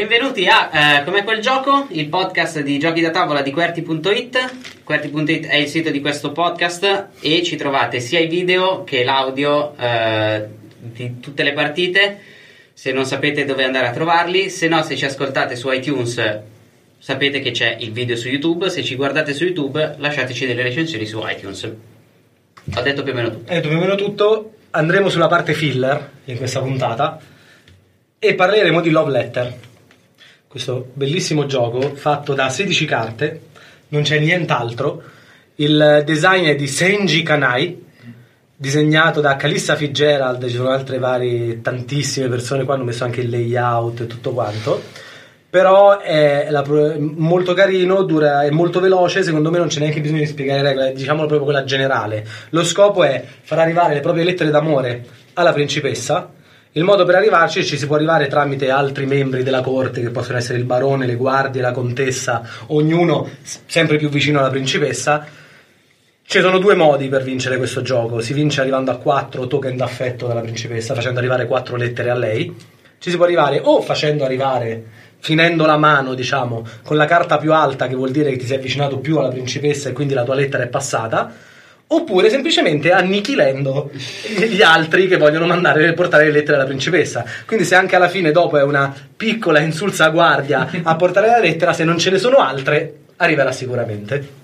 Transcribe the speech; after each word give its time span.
Benvenuti 0.00 0.46
a 0.46 0.70
eh, 0.72 1.04
Come 1.04 1.24
quel 1.24 1.40
gioco, 1.40 1.86
il 1.90 2.08
podcast 2.08 2.60
di 2.62 2.78
giochi 2.78 3.02
da 3.02 3.10
tavola 3.10 3.42
di 3.42 3.50
QWERTY.it. 3.50 4.82
QWERTY.it 4.82 5.46
è 5.46 5.56
il 5.56 5.68
sito 5.68 5.90
di 5.90 6.00
questo 6.00 6.32
podcast 6.32 7.08
e 7.20 7.42
ci 7.42 7.56
trovate 7.56 8.00
sia 8.00 8.18
i 8.18 8.26
video 8.26 8.82
che 8.82 9.04
l'audio 9.04 9.76
eh, 9.76 10.46
di 10.78 11.20
tutte 11.20 11.42
le 11.42 11.52
partite. 11.52 12.18
Se 12.72 12.92
non 12.92 13.04
sapete 13.04 13.44
dove 13.44 13.62
andare 13.62 13.88
a 13.88 13.90
trovarli, 13.90 14.48
se 14.48 14.68
no, 14.68 14.82
se 14.82 14.96
ci 14.96 15.04
ascoltate 15.04 15.54
su 15.54 15.70
iTunes, 15.70 16.40
sapete 16.96 17.40
che 17.40 17.50
c'è 17.50 17.76
il 17.78 17.92
video 17.92 18.16
su 18.16 18.28
YouTube. 18.28 18.70
Se 18.70 18.82
ci 18.82 18.94
guardate 18.94 19.34
su 19.34 19.44
YouTube, 19.44 19.96
lasciateci 19.98 20.46
delle 20.46 20.62
recensioni 20.62 21.04
su 21.04 21.22
iTunes. 21.26 21.64
Ho 22.74 22.80
detto 22.80 23.02
più 23.02 23.12
o 23.12 23.16
meno 23.16 23.28
tutto. 23.28 23.52
Ho 23.52 23.54
detto 23.54 23.68
più 23.68 23.76
o 23.76 23.80
meno 23.80 23.96
tutto. 23.96 24.52
Andremo 24.70 25.10
sulla 25.10 25.28
parte 25.28 25.52
filler 25.52 26.10
in 26.24 26.38
questa 26.38 26.60
puntata 26.60 27.20
e 28.18 28.34
parleremo 28.34 28.80
di 28.80 28.88
Love 28.88 29.10
Letter 29.10 29.68
questo 30.50 30.88
bellissimo 30.94 31.46
gioco 31.46 31.94
fatto 31.94 32.34
da 32.34 32.48
16 32.48 32.84
carte, 32.84 33.40
non 33.90 34.02
c'è 34.02 34.18
nient'altro. 34.18 35.00
Il 35.54 36.02
design 36.04 36.46
è 36.46 36.56
di 36.56 36.66
Senji 36.66 37.22
Kanai, 37.22 37.86
disegnato 38.56 39.20
da 39.20 39.36
Calissa 39.36 39.76
Fitzgerald, 39.76 40.44
ci 40.48 40.56
sono 40.56 40.70
altre 40.70 40.98
varie 40.98 41.60
tantissime 41.60 42.26
persone 42.26 42.64
qua 42.64 42.74
hanno 42.74 42.82
messo 42.82 43.04
anche 43.04 43.20
il 43.20 43.30
layout 43.30 44.00
e 44.00 44.06
tutto 44.08 44.32
quanto. 44.32 44.82
Però 45.48 46.00
è 46.00 46.48
la, 46.50 46.64
molto 46.98 47.54
carino, 47.54 48.02
dura, 48.02 48.42
è 48.42 48.50
molto 48.50 48.80
veloce, 48.80 49.22
secondo 49.22 49.52
me 49.52 49.58
non 49.58 49.68
c'è 49.68 49.78
neanche 49.78 50.00
bisogno 50.00 50.18
di 50.18 50.26
spiegare 50.26 50.62
le 50.62 50.68
regole, 50.70 50.92
diciamo 50.94 51.26
proprio 51.26 51.44
quella 51.44 51.62
generale. 51.62 52.26
Lo 52.48 52.64
scopo 52.64 53.04
è 53.04 53.24
far 53.42 53.60
arrivare 53.60 53.94
le 53.94 54.00
proprie 54.00 54.24
lettere 54.24 54.50
d'amore 54.50 55.04
alla 55.34 55.52
principessa 55.52 56.38
il 56.74 56.84
modo 56.84 57.04
per 57.04 57.16
arrivarci 57.16 57.64
ci 57.64 57.76
si 57.76 57.86
può 57.88 57.96
arrivare 57.96 58.28
tramite 58.28 58.70
altri 58.70 59.04
membri 59.04 59.42
della 59.42 59.60
corte, 59.60 60.00
che 60.00 60.10
possono 60.10 60.38
essere 60.38 60.56
il 60.56 60.64
barone, 60.64 61.04
le 61.04 61.16
guardie, 61.16 61.60
la 61.60 61.72
contessa, 61.72 62.42
ognuno 62.68 63.28
sempre 63.42 63.96
più 63.96 64.08
vicino 64.08 64.38
alla 64.38 64.50
principessa. 64.50 65.26
Ci 66.22 66.40
sono 66.40 66.58
due 66.58 66.76
modi 66.76 67.08
per 67.08 67.24
vincere 67.24 67.56
questo 67.56 67.82
gioco. 67.82 68.20
Si 68.20 68.32
vince 68.32 68.60
arrivando 68.60 68.92
a 68.92 68.98
4 68.98 69.48
token 69.48 69.76
d'affetto 69.76 70.28
dalla 70.28 70.42
principessa, 70.42 70.94
facendo 70.94 71.18
arrivare 71.18 71.48
4 71.48 71.74
lettere 71.74 72.10
a 72.10 72.14
lei. 72.14 72.54
Ci 72.98 73.10
si 73.10 73.16
può 73.16 73.24
arrivare 73.24 73.60
o 73.60 73.82
facendo 73.82 74.24
arrivare, 74.24 74.84
finendo 75.18 75.66
la 75.66 75.76
mano, 75.76 76.14
diciamo, 76.14 76.64
con 76.84 76.96
la 76.96 77.06
carta 77.06 77.38
più 77.38 77.52
alta, 77.52 77.88
che 77.88 77.96
vuol 77.96 78.12
dire 78.12 78.30
che 78.30 78.36
ti 78.36 78.46
sei 78.46 78.58
avvicinato 78.58 78.98
più 78.98 79.18
alla 79.18 79.30
principessa 79.30 79.88
e 79.88 79.92
quindi 79.92 80.14
la 80.14 80.22
tua 80.22 80.36
lettera 80.36 80.62
è 80.62 80.68
passata 80.68 81.32
oppure 81.92 82.30
semplicemente 82.30 82.92
annichilendo 82.92 83.90
gli 84.48 84.62
altri 84.62 85.08
che 85.08 85.16
vogliono 85.16 85.46
mandare 85.46 85.92
portare 85.92 86.24
le 86.24 86.30
lettere 86.30 86.56
alla 86.56 86.66
principessa. 86.66 87.24
Quindi 87.46 87.64
se 87.64 87.74
anche 87.74 87.96
alla 87.96 88.08
fine 88.08 88.30
dopo 88.30 88.58
è 88.58 88.62
una 88.62 88.94
piccola 89.16 89.60
insulsa 89.60 90.08
guardia 90.10 90.68
a 90.82 90.96
portare 90.96 91.28
la 91.28 91.40
lettera, 91.40 91.72
se 91.72 91.84
non 91.84 91.98
ce 91.98 92.10
ne 92.10 92.18
sono 92.18 92.36
altre, 92.38 92.94
arriverà 93.16 93.50
sicuramente. 93.50 94.38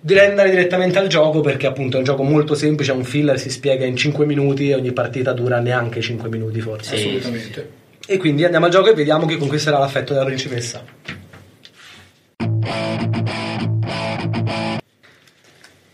Direi 0.00 0.28
andare 0.28 0.50
direttamente 0.50 0.98
al 0.98 1.08
gioco 1.08 1.40
perché 1.40 1.66
appunto 1.66 1.96
è 1.96 1.98
un 1.98 2.04
gioco 2.04 2.22
molto 2.22 2.54
semplice, 2.54 2.92
è 2.92 2.94
un 2.94 3.04
filler, 3.04 3.38
si 3.38 3.50
spiega 3.50 3.84
in 3.84 3.96
5 3.96 4.24
minuti 4.24 4.70
e 4.70 4.76
ogni 4.76 4.92
partita 4.92 5.32
dura 5.32 5.58
neanche 5.58 6.00
5 6.00 6.28
minuti 6.28 6.60
forse. 6.60 6.96
Sì, 6.96 7.08
Assolutamente. 7.08 7.70
E 8.06 8.16
quindi 8.18 8.44
andiamo 8.44 8.66
al 8.66 8.70
gioco 8.70 8.90
e 8.90 8.94
vediamo 8.94 9.26
chi 9.26 9.36
conquisterà 9.36 9.78
l'affetto 9.78 10.12
della 10.12 10.24
principessa. 10.24 10.84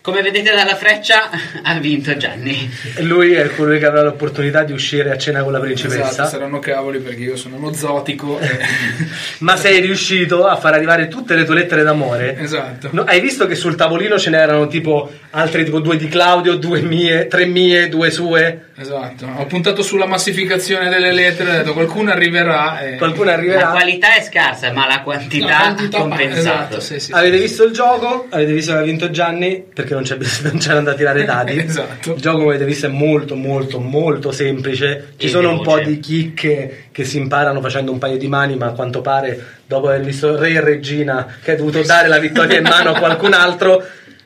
Come 0.05 0.21
vedete 0.21 0.53
dalla 0.55 0.77
freccia, 0.77 1.31
ha 1.65 1.79
vinto 1.79 2.15
Gianni. 2.19 2.71
Lui 2.99 3.33
è 3.33 3.49
colui 3.55 3.79
che 3.79 3.87
avrà 3.87 4.03
l'opportunità 4.03 4.63
di 4.63 4.75
uscire 4.75 5.11
a 5.11 5.17
cena 5.17 5.43
con 5.43 5.51
la 5.51 5.61
principessa. 5.61 6.11
Esatto, 6.11 6.29
saranno 6.29 6.59
cavoli 6.59 6.99
perché 6.99 7.23
io 7.23 7.37
sono 7.37 7.57
uno 7.57 7.73
zotico. 7.73 8.39
E... 8.39 8.59
Ma 9.41 9.57
sei 9.57 9.81
riuscito 9.81 10.47
a 10.47 10.57
far 10.57 10.75
arrivare 10.75 11.09
tutte 11.09 11.35
le 11.35 11.45
tue 11.45 11.55
lettere 11.55 11.83
d'amore? 11.85 12.37
Esatto. 12.39 12.91
No, 12.93 13.05
hai 13.05 13.23
visto 13.23 13.47
che 13.47 13.55
sul 13.55 13.77
tavolino 13.77 14.19
ce 14.19 14.29
n'erano 14.29 14.67
tipo 14.67 15.11
altre 15.31 15.65
tipo 15.65 15.81
due 15.81 15.97
di 15.97 16.07
Claudio, 16.09 16.57
due 16.57 16.83
mie, 16.83 17.27
tre 17.27 17.47
mie, 17.47 17.89
due 17.89 18.11
sue? 18.11 18.73
Esatto. 18.77 19.27
Ho 19.37 19.47
puntato 19.47 19.83
sulla 19.83 20.07
massificazione 20.07 20.91
delle 20.91 21.13
lettere, 21.13 21.51
ho 21.51 21.53
detto 21.55 21.73
qualcuno 21.73 22.11
arriverà. 22.11 22.81
E... 22.81 22.97
Qualcuno 22.97 23.31
arriverà. 23.31 23.61
La 23.61 23.71
qualità 23.71 24.17
è 24.17 24.23
scarsa, 24.23 24.71
ma 24.73 24.87
la 24.87 25.01
quantità, 25.01 25.67
ha 25.67 25.75
compensato. 25.91 26.39
Esatto, 26.39 26.81
sì, 26.81 27.01
sì, 27.01 27.13
Avete 27.13 27.39
visto 27.39 27.65
il 27.65 27.73
gioco? 27.73 28.27
Avete 28.29 28.53
visto 28.53 28.73
che 28.73 28.79
ha 28.79 28.83
vinto 28.83 29.11
Gianni? 29.11 29.65
Perché 29.73 29.94
non, 29.95 30.03
c'è, 30.03 30.17
non 30.43 30.59
c'erano 30.59 30.85
da 30.85 30.95
tirare 30.95 31.25
dati. 31.25 31.59
esatto. 31.59 32.15
Il 32.15 32.21
gioco, 32.21 32.39
come 32.39 32.51
avete 32.51 32.65
visto, 32.65 32.87
è 32.87 32.91
molto, 32.91 33.35
molto, 33.35 33.81
molto 33.81 34.33
semplice. 34.33 35.15
Ci 35.17 35.27
E 35.27 35.29
sono 35.29 35.51
un 35.51 35.63
po' 35.63 35.79
di 35.81 35.99
chicche 36.01 36.87
che 36.93 37.05
si 37.05 37.19
imparano 37.19 37.61
facendo 37.61 37.93
un 37.93 37.99
paio 37.99 38.17
di 38.19 38.29
mani, 38.29 38.57
ma 38.57 38.67
a 38.67 38.73
quanto 38.73 39.01
pare, 39.01 39.43
dopo 39.67 39.89
aver 39.89 40.03
visto 40.03 40.39
Re 40.39 40.51
e 40.51 40.61
Regina, 40.61 41.37
che 41.43 41.53
ha 41.53 41.57
dovuto 41.57 41.83
dare 41.83 42.09
la 42.09 42.19
vittoria 42.19 42.59
in 42.59 42.65
mano 42.65 42.91
a 42.91 42.99
qualcun 42.99 43.33
altro, 43.33 43.83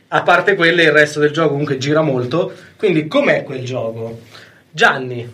a 0.08 0.22
parte 0.22 0.54
quelle, 0.54 0.84
il 0.84 0.92
resto 0.92 1.20
del 1.20 1.30
gioco 1.30 1.50
comunque 1.50 1.78
gira 1.78 2.02
molto. 2.02 2.52
Quindi, 2.76 3.06
com'è 3.06 3.42
quel 3.42 3.64
gioco? 3.64 4.20
Gianni, 4.70 5.30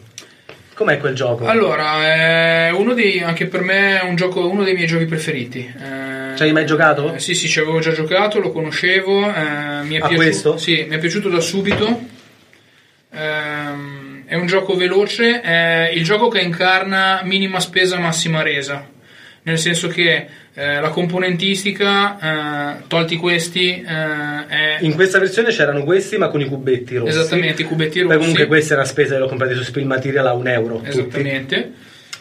com'è 0.74 0.98
quel 0.98 1.14
gioco? 1.14 1.46
Allora, 1.46 2.02
è 2.02 2.70
uno 2.70 2.94
dei, 2.94 3.20
anche 3.20 3.46
per 3.46 3.62
me 3.62 4.00
è 4.00 4.04
un 4.04 4.16
gioco, 4.16 4.48
uno 4.48 4.64
dei 4.64 4.74
miei 4.74 4.86
giochi 4.86 5.06
preferiti. 5.06 5.58
Eh, 5.58 6.13
Ci 6.36 6.42
hai 6.42 6.52
mai 6.52 6.66
giocato? 6.66 7.14
eh, 7.14 7.18
sì, 7.18 7.34
sì, 7.34 7.48
ci 7.48 7.58
avevo 7.60 7.80
già 7.80 7.92
giocato, 7.92 8.40
lo 8.40 8.50
conoscevo. 8.52 9.26
eh, 9.26 9.82
mi 9.82 9.94
è 9.94 9.98
A 9.98 10.06
piaciuto, 10.06 10.14
questo? 10.14 10.56
Sì, 10.56 10.86
mi 10.88 10.96
è 10.96 10.98
piaciuto 10.98 11.28
da 11.28 11.40
subito. 11.40 12.00
Ehm, 13.12 14.24
è 14.26 14.34
un 14.34 14.46
gioco 14.46 14.74
veloce, 14.74 15.40
è 15.40 15.90
il 15.94 16.02
gioco 16.04 16.28
che 16.28 16.40
incarna 16.40 17.20
minima 17.24 17.60
spesa, 17.60 17.98
massima 17.98 18.42
resa. 18.42 18.90
Nel 19.42 19.58
senso 19.58 19.88
che 19.88 20.26
eh, 20.54 20.80
la 20.80 20.88
componentistica, 20.88 22.78
eh, 22.78 22.82
tolti 22.88 23.16
questi, 23.16 23.70
eh, 23.86 24.46
è 24.46 24.76
In 24.80 24.94
questa 24.94 25.18
versione 25.18 25.50
c'erano 25.50 25.84
questi, 25.84 26.16
ma 26.16 26.28
con 26.28 26.40
i 26.40 26.46
cubetti 26.46 26.96
rossi. 26.96 27.10
esattamente 27.10 27.62
i 27.62 27.64
cubetti 27.66 28.00
rossi. 28.00 28.16
comunque 28.16 28.46
questa 28.46 28.74
è 28.74 28.76
una 28.78 28.86
spesa 28.86 29.14
che 29.14 29.20
l'ho 29.20 29.28
comprata 29.28 29.54
su 29.54 29.62
Spill 29.62 29.84
Material 29.86 30.26
a 30.26 30.32
un 30.32 30.48
euro. 30.48 30.80
tutti. 30.80 31.12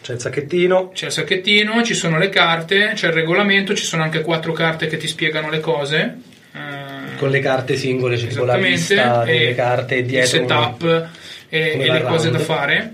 C'è 0.04 0.14
il 0.14 0.20
sacchettino. 0.20 0.92
C'è 0.94 1.06
il 1.08 1.12
sacchettino, 1.14 1.82
ci 1.82 1.94
sono 1.94 2.18
le 2.18 2.28
carte, 2.30 2.92
c'è 2.94 3.08
il 3.08 3.14
regolamento, 3.14 3.74
ci 3.74 3.86
sono 3.86 4.04
anche 4.04 4.22
quattro 4.22 4.52
carte 4.52 4.88
che 4.88 4.98
ti 4.98 5.08
spiegano 5.08 5.50
le 5.50 5.60
cose. 5.62 6.18
eh, 6.54 7.16
Con 7.18 7.30
le 7.30 7.40
carte 7.40 7.76
singole, 7.78 8.18
c'è 8.18 8.28
tipo 8.28 8.44
la 8.44 8.58
lista 8.58 9.24
delle 9.24 9.56
carte 9.56 9.96
il 9.96 10.06
dietro. 10.06 10.28
setup 10.30 11.08
e, 11.50 11.60
e 11.72 11.78
le 11.90 11.98
il 12.00 12.04
cose 12.04 12.30
da 12.30 12.38
round. 12.38 12.46
fare. 12.46 12.94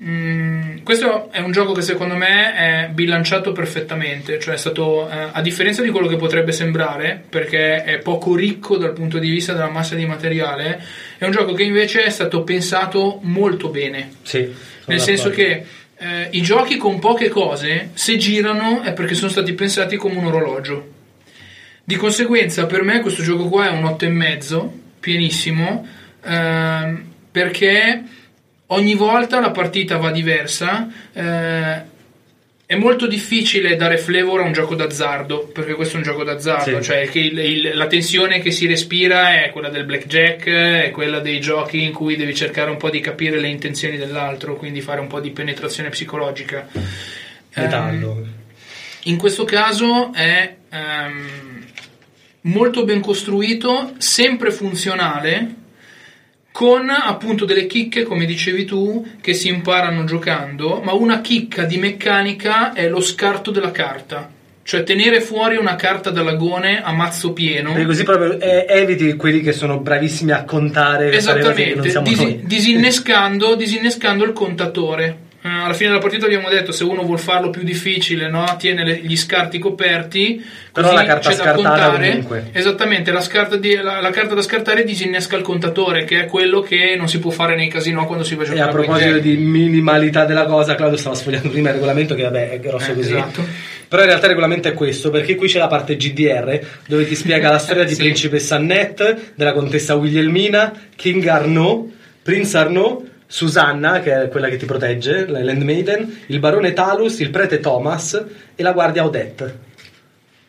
Mm, 0.00 0.78
questo 0.84 1.28
è 1.32 1.40
un 1.40 1.50
gioco 1.50 1.72
che 1.72 1.82
secondo 1.82 2.14
me 2.14 2.54
è 2.54 2.88
bilanciato 2.92 3.50
perfettamente, 3.50 4.38
cioè 4.38 4.54
è 4.54 4.56
stato, 4.56 5.08
eh, 5.10 5.28
a 5.32 5.40
differenza 5.42 5.82
di 5.82 5.90
quello 5.90 6.06
che 6.06 6.14
potrebbe 6.16 6.52
sembrare, 6.52 7.20
perché 7.28 7.82
è 7.82 7.98
poco 7.98 8.36
ricco 8.36 8.76
dal 8.76 8.92
punto 8.92 9.18
di 9.18 9.28
vista 9.28 9.52
della 9.54 9.68
massa 9.70 9.96
di 9.96 10.06
materiale, 10.06 10.80
è 11.18 11.24
un 11.24 11.32
gioco 11.32 11.52
che 11.52 11.64
invece 11.64 12.04
è 12.04 12.10
stato 12.10 12.42
pensato 12.44 13.18
molto 13.22 13.68
bene. 13.70 14.10
Sì, 14.22 14.48
Nel 14.86 15.00
senso 15.00 15.30
che 15.30 15.64
eh, 15.98 16.28
i 16.30 16.40
giochi 16.42 16.76
con 16.76 16.98
poche 16.98 17.28
cose, 17.28 17.90
se 17.94 18.16
girano, 18.16 18.82
è 18.82 18.92
perché 18.92 19.14
sono 19.14 19.30
stati 19.30 19.52
pensati 19.52 19.96
come 19.96 20.16
un 20.16 20.26
orologio. 20.26 20.92
Di 21.84 21.96
conseguenza, 21.96 22.66
per 22.66 22.82
me 22.82 23.00
questo 23.00 23.22
gioco 23.22 23.48
qua 23.48 23.68
è 23.68 23.70
un 23.70 23.84
8,5, 23.84 24.68
pienissimo, 25.00 25.86
ehm, 26.22 27.04
perché 27.30 28.02
ogni 28.66 28.94
volta 28.94 29.40
la 29.40 29.50
partita 29.50 29.96
va 29.96 30.10
diversa. 30.10 30.88
eh, 31.12 31.96
è 32.70 32.76
molto 32.76 33.06
difficile 33.06 33.76
dare 33.76 33.96
flavor 33.96 34.40
a 34.40 34.42
un 34.42 34.52
gioco 34.52 34.74
d'azzardo, 34.74 35.46
perché 35.54 35.72
questo 35.72 35.94
è 35.94 35.96
un 36.00 36.02
gioco 36.04 36.22
d'azzardo, 36.22 36.82
Sì. 36.82 36.82
cioè 36.82 37.08
il- 37.14 37.38
il- 37.38 37.70
la 37.72 37.86
tensione 37.86 38.40
che 38.40 38.50
si 38.50 38.66
respira 38.66 39.42
è 39.42 39.48
quella 39.52 39.70
del 39.70 39.84
blackjack, 39.86 40.46
è 40.48 40.90
quella 40.92 41.20
dei 41.20 41.40
giochi 41.40 41.82
in 41.82 41.94
cui 41.94 42.14
devi 42.16 42.34
cercare 42.34 42.68
un 42.70 42.76
po' 42.76 42.90
di 42.90 43.00
capire 43.00 43.40
le 43.40 43.48
intenzioni 43.48 43.96
dell'altro, 43.96 44.56
quindi 44.56 44.82
fare 44.82 45.00
un 45.00 45.06
po' 45.06 45.18
di 45.18 45.30
penetrazione 45.30 45.88
psicologica. 45.88 46.68
Metallo. 47.54 48.10
Ehm, 48.18 48.32
in 49.04 49.16
questo 49.16 49.44
caso 49.44 50.12
è 50.12 50.56
ehm, 50.70 51.64
molto 52.42 52.84
ben 52.84 53.00
costruito, 53.00 53.94
sempre 53.96 54.50
funzionale, 54.50 55.54
con 56.58 56.90
appunto 56.90 57.44
delle 57.44 57.66
chicche, 57.66 58.02
come 58.02 58.24
dicevi 58.24 58.64
tu, 58.64 59.06
che 59.20 59.32
si 59.32 59.46
imparano 59.46 60.02
giocando, 60.02 60.80
ma 60.82 60.92
una 60.92 61.20
chicca 61.20 61.62
di 61.62 61.78
meccanica 61.78 62.72
è 62.72 62.88
lo 62.88 63.00
scarto 63.00 63.52
della 63.52 63.70
carta. 63.70 64.28
Cioè 64.64 64.82
tenere 64.82 65.20
fuori 65.20 65.54
una 65.56 65.76
carta 65.76 66.10
dall'agone 66.10 66.82
a 66.82 66.92
mazzo 66.92 67.32
pieno. 67.32 67.70
Perché 67.70 67.86
così 67.86 68.02
proprio 68.02 68.40
eh, 68.40 68.66
eviti 68.68 69.14
quelli 69.14 69.40
che 69.40 69.52
sono 69.52 69.78
bravissimi 69.78 70.32
a 70.32 70.42
contare 70.42 71.12
Esattamente, 71.12 71.92
noi. 71.92 72.42
disinnescando, 72.44 73.54
disinnescando 73.54 74.24
il 74.24 74.32
contatore. 74.32 75.18
Eh, 75.40 75.48
alla 75.48 75.72
fine 75.72 75.90
della 75.90 76.00
partita 76.00 76.26
abbiamo 76.26 76.48
detto 76.48 76.72
se 76.72 76.82
uno 76.82 77.02
vuol 77.02 77.20
farlo 77.20 77.50
più 77.50 77.62
difficile, 77.62 78.28
no? 78.28 78.56
tiene 78.58 78.84
le- 78.84 78.96
gli 79.00 79.16
scarti 79.16 79.60
coperti. 79.60 80.44
Però 80.72 80.92
la 80.92 81.04
carta 81.04 81.30
scartata 81.30 81.92
comunque. 81.92 82.48
Esattamente, 82.52 83.12
la, 83.12 83.24
di- 83.60 83.76
la- 83.76 84.00
la 84.00 84.10
carta 84.10 84.34
da 84.34 84.42
scartare 84.42 84.82
disinnesca 84.82 85.36
il 85.36 85.42
contatore, 85.42 86.02
che 86.04 86.22
è 86.22 86.26
quello 86.26 86.60
che 86.60 86.96
non 86.98 87.08
si 87.08 87.20
può 87.20 87.30
fare 87.30 87.54
nei 87.54 87.68
casino 87.68 88.04
quando 88.04 88.24
si 88.24 88.34
va 88.34 88.42
a 88.42 88.46
E 88.46 88.48
giocare 88.48 88.68
a 88.68 88.72
proposito 88.72 89.18
di 89.18 89.36
minimalità 89.36 90.24
della 90.24 90.44
cosa, 90.44 90.74
Claudio 90.74 90.98
stava 90.98 91.14
sfogliando 91.14 91.50
prima 91.50 91.68
il 91.68 91.74
regolamento 91.74 92.16
che 92.16 92.22
vabbè 92.24 92.50
è 92.50 92.58
grosso 92.60 92.90
Eh, 92.90 92.94
così. 92.94 93.12
esatto. 93.12 93.44
Però 93.86 94.02
in 94.02 94.08
realtà 94.08 94.26
il 94.26 94.32
regolamento 94.32 94.66
è 94.68 94.74
questo, 94.74 95.10
perché 95.10 95.36
qui 95.36 95.46
c'è 95.48 95.58
la 95.60 95.68
parte 95.68 95.96
GDR 95.96 96.60
dove 96.86 97.06
ti 97.06 97.14
spiega 97.14 97.48
la 97.48 97.58
storia 97.58 97.84
di 97.84 97.94
Sì. 97.94 98.02
principessa 98.02 98.56
Annette, 98.56 99.30
della 99.36 99.52
contessa 99.52 99.94
Wilhelmina, 99.94 100.72
King 100.96 101.24
Arnaud, 101.26 101.90
Prince 102.22 102.56
Arnaud, 102.58 103.07
Susanna, 103.30 104.00
che 104.00 104.22
è 104.22 104.28
quella 104.28 104.48
che 104.48 104.56
ti 104.56 104.64
protegge, 104.64 105.26
la 105.26 105.44
Landmaiden, 105.44 106.22
il 106.28 106.38
barone 106.38 106.72
Talus, 106.72 107.18
il 107.20 107.28
prete 107.28 107.60
Thomas 107.60 108.24
e 108.54 108.62
la 108.62 108.72
guardia 108.72 109.04
Odette. 109.04 109.66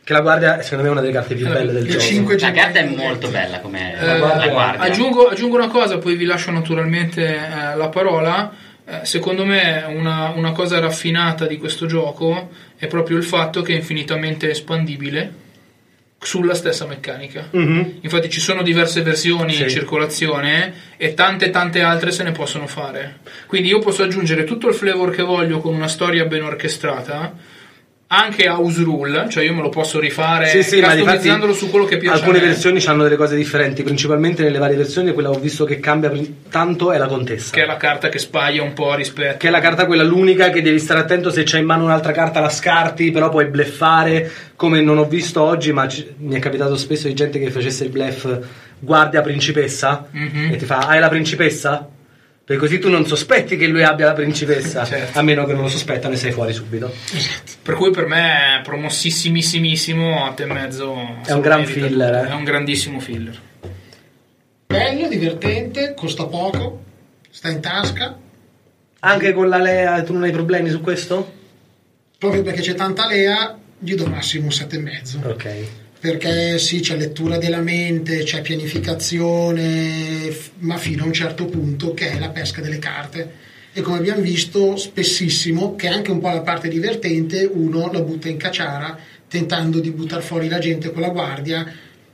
Che 0.01 0.13
la 0.13 0.21
guardia 0.21 0.57
è 0.57 0.63
secondo 0.63 0.83
me 0.85 0.89
una 0.89 1.01
delle 1.01 1.11
carte 1.13 1.35
più 1.35 1.45
belle 1.47 1.73
del 1.73 1.85
gioco. 1.85 1.99
cinque 1.99 2.33
La 2.35 2.39
gemelli. 2.39 2.59
carta 2.59 2.79
è 2.79 2.85
molto 2.85 3.27
bella 3.27 3.59
come 3.59 3.99
Eh, 3.99 4.05
la 4.05 4.17
guardia. 4.17 4.51
guardia. 4.51 4.81
Aggiungo, 4.81 5.27
aggiungo 5.27 5.57
una 5.57 5.67
cosa, 5.67 5.97
poi 5.97 6.15
vi 6.15 6.23
lascio 6.25 6.51
naturalmente 6.51 7.27
eh, 7.27 7.75
la 7.75 7.89
parola. 7.89 8.51
Eh, 8.85 8.99
secondo 9.05 9.43
me 9.45 9.83
una, 9.87 10.29
una 10.35 10.51
cosa 10.53 10.79
raffinata 10.79 11.45
di 11.45 11.57
questo 11.57 11.85
gioco 11.85 12.49
è 12.77 12.87
proprio 12.87 13.17
il 13.17 13.23
fatto 13.23 13.61
che 13.61 13.73
è 13.73 13.75
infinitamente 13.75 14.49
espandibile 14.49 15.47
sulla 16.21 16.53
stessa 16.53 16.85
meccanica. 16.85 17.47
Mhm. 17.51 17.99
Infatti 18.01 18.29
ci 18.29 18.39
sono 18.41 18.61
diverse 18.61 19.01
versioni 19.01 19.53
Sì. 19.53 19.63
in 19.63 19.69
circolazione 19.69 20.73
e 20.97 21.13
tante 21.13 21.49
tante 21.49 21.81
altre 21.81 22.11
se 22.11 22.23
ne 22.23 22.31
possono 22.31 22.67
fare. 22.67 23.19
Quindi 23.47 23.69
io 23.69 23.79
posso 23.79 24.03
aggiungere 24.03 24.43
tutto 24.43 24.67
il 24.67 24.73
flavor 24.75 25.11
che 25.11 25.23
voglio 25.23 25.59
con 25.59 25.73
una 25.73 25.87
storia 25.87 26.25
ben 26.25 26.43
orchestrata. 26.43 27.33
Anche 28.11 28.49
House 28.49 28.81
Rule, 28.81 29.27
cioè 29.29 29.43
io 29.43 29.53
me 29.53 29.61
lo 29.61 29.69
posso 29.69 29.99
rifare 29.99 30.47
Sì, 30.47 30.63
sì, 30.63 30.81
customizzandolo 30.81 31.53
su 31.53 31.69
quello 31.69 31.85
che 31.85 31.97
piace 31.97 32.17
alcune 32.23 32.39
versioni 32.39 32.83
hanno 32.85 33.03
delle 33.03 33.15
cose 33.15 33.35
differenti, 33.35 33.83
principalmente 33.83 34.41
nelle 34.41 34.57
varie 34.57 34.77
versioni 34.77 35.13
quella 35.13 35.29
ho 35.29 35.37
visto 35.37 35.63
che 35.63 35.79
cambia 35.79 36.11
tanto 36.49 36.91
è 36.91 36.97
la 36.97 37.05
contessa. 37.05 37.53
che 37.53 37.61
è 37.61 37.65
la 37.67 37.77
carta 37.77 38.09
che 38.09 38.17
spaglia 38.17 38.63
un 38.63 38.73
po' 38.73 38.95
rispetto 38.95 39.37
Che 39.37 39.47
è 39.49 39.51
la 39.51 39.59
carta 39.59 39.85
quella 39.85 40.01
l'unica 40.01 40.49
che 40.49 40.63
devi 40.63 40.79
stare 40.79 41.01
attento 41.01 41.29
se 41.29 41.43
c'hai 41.45 41.59
in 41.59 41.67
mano 41.67 41.83
un'altra 41.83 42.11
carta 42.11 42.39
la 42.39 42.49
scarti, 42.49 43.11
però 43.11 43.29
puoi 43.29 43.45
bleffare, 43.45 44.31
come 44.55 44.81
non 44.81 44.97
ho 44.97 45.05
visto 45.05 45.43
oggi, 45.43 45.71
ma 45.71 45.87
ci- 45.87 46.07
mi 46.17 46.33
è 46.33 46.39
capitato 46.39 46.75
spesso 46.77 47.07
di 47.07 47.13
gente 47.13 47.37
che 47.37 47.51
facesse 47.51 47.83
il 47.83 47.91
bluff 47.91 48.27
guardia 48.79 49.21
principessa 49.21 50.07
Mhm. 50.09 50.49
e 50.53 50.55
ti 50.55 50.65
fa 50.65 50.79
hai 50.87 50.99
la 50.99 51.09
principessa? 51.09 51.87
Perché 52.49 52.63
così 52.65 52.79
tu 52.79 52.89
non 52.89 53.05
sospetti 53.05 53.57
che 53.57 53.67
lui 53.67 53.83
abbia 53.83 54.07
la 54.07 54.13
principessa, 54.13 54.83
Certo. 54.85 55.19
a 55.19 55.21
meno 55.21 55.45
che 55.45 55.53
non 55.53 55.61
lo 55.61 55.67
sospettano 55.67 56.15
e 56.15 56.17
sei 56.17 56.31
fuori 56.31 56.51
subito. 56.51 56.91
Per 57.61 57.75
cui 57.75 57.91
per 57.91 58.07
me 58.07 58.57
è 58.57 58.61
promossissimissimissimo, 58.63 60.23
8 60.25 60.41
e 60.41 60.45
mezzo. 60.47 61.17
È 61.23 61.31
un 61.31 61.41
gran 61.41 61.59
merita 61.61 61.85
filler, 61.87 62.13
eh. 62.25 62.29
È 62.29 62.33
un 62.33 62.43
grandissimo 62.43 62.99
filler. 62.99 63.39
Bello, 64.65 65.07
divertente, 65.07 65.93
costa 65.95 66.25
poco, 66.25 66.83
sta 67.29 67.49
in 67.49 67.59
tasca, 67.61 68.17
Anche 69.01 69.31
con 69.31 69.47
la 69.47 69.59
Lea 69.59 70.01
tu 70.01 70.13
non 70.13 70.23
hai 70.23 70.31
problemi 70.31 70.69
su 70.71 70.81
questo? 70.81 71.33
proprio 72.17 72.41
perché 72.41 72.61
c'è 72.61 72.73
tanta 72.73 73.05
lea, 73.07 73.57
gli 73.77 73.93
do 73.93 74.07
massimo 74.07 74.47
7,5. 74.49 75.27
Ok. 75.27 75.55
Perché 75.99 76.57
sì, 76.59 76.79
c'è 76.79 76.95
lettura 76.95 77.37
della 77.37 77.59
mente, 77.59 78.23
c'è 78.23 78.41
pianificazione, 78.41 80.33
ma 80.59 80.77
fino 80.77 81.03
a 81.03 81.07
un 81.07 81.13
certo 81.13 81.45
punto 81.45 81.93
che 81.93 82.11
è 82.11 82.19
la 82.19 82.29
pesca 82.29 82.61
delle 82.61 82.79
carte. 82.79 83.47
E 83.73 83.81
come 83.81 83.97
abbiamo 83.97 84.21
visto 84.21 84.77
spessissimo, 84.77 85.75
che 85.75 85.87
è 85.87 85.91
anche 85.91 86.11
un 86.11 86.19
po' 86.19 86.29
la 86.29 86.41
parte 86.41 86.69
divertente, 86.69 87.43
uno 87.51 87.89
la 87.91 88.01
butta 88.01 88.29
in 88.29 88.37
cacciara 88.37 88.97
tentando 89.27 89.79
di 89.79 89.91
buttare 89.91 90.21
fuori 90.21 90.47
la 90.49 90.57
gente 90.57 90.91
con 90.91 91.01
la 91.01 91.09
guardia, 91.09 91.65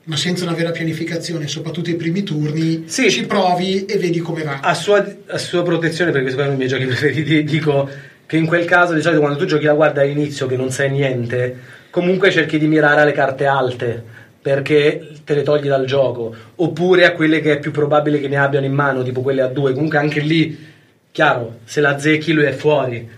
ma 0.06 0.18
senza 0.18 0.44
una 0.44 0.54
vera 0.54 0.72
pianificazione, 0.72 1.48
soprattutto 1.48 1.90
i 1.90 1.96
primi 1.96 2.24
turni, 2.24 2.84
Sì. 2.88 3.10
ci 3.10 3.26
provi 3.26 3.86
e 3.86 3.98
vedi 3.98 4.20
come 4.20 4.44
va. 4.44 4.60
a 4.62 4.74
sua, 4.74 5.16
a 5.28 5.38
sua 5.38 5.64
protezione, 5.64 6.12
perché 6.12 6.32
sono 6.32 6.52
i 6.52 6.56
miei 6.56 6.68
giochi 6.68 6.86
preferiti, 6.86 7.44
dico 7.46 7.90
che 8.26 8.36
in 8.38 8.48
quel 8.48 8.66
caso 8.66 8.94
di 8.94 9.02
solito 9.02 9.22
quando 9.22 9.38
tu 9.40 9.46
giochi 9.46 9.66
la 9.66 9.74
guardia 9.74 10.02
all'inizio 10.02 10.46
che 10.48 10.58
non 10.58 10.72
sai 10.72 10.90
niente, 10.92 11.56
comunque 11.96 12.30
cerchi 12.30 12.58
di 12.58 12.68
mirare 12.68 13.00
alle 13.00 13.14
carte 13.14 13.46
alte 13.46 14.04
perché 14.42 15.12
te 15.24 15.34
le 15.34 15.44
togli 15.44 15.68
dal 15.70 15.86
gioco, 15.86 16.36
oppure 16.56 17.06
a 17.06 17.14
quelle 17.14 17.40
che 17.40 17.54
è 17.54 17.60
più 17.60 17.72
probabile 17.72 18.20
che 18.20 18.28
ne 18.28 18.36
abbiano 18.36 18.66
in 18.66 18.74
mano, 18.74 19.02
tipo 19.02 19.22
quelle 19.22 19.42
a 19.42 19.48
due. 19.48 19.72
Comunque 19.72 19.98
anche 19.98 20.20
lì, 20.20 20.60
chiaro, 21.10 21.60
se 21.64 21.80
la 21.80 21.98
zecchi 21.98 22.34
lui 22.34 22.44
è 22.44 22.52
fuori. 22.52 23.10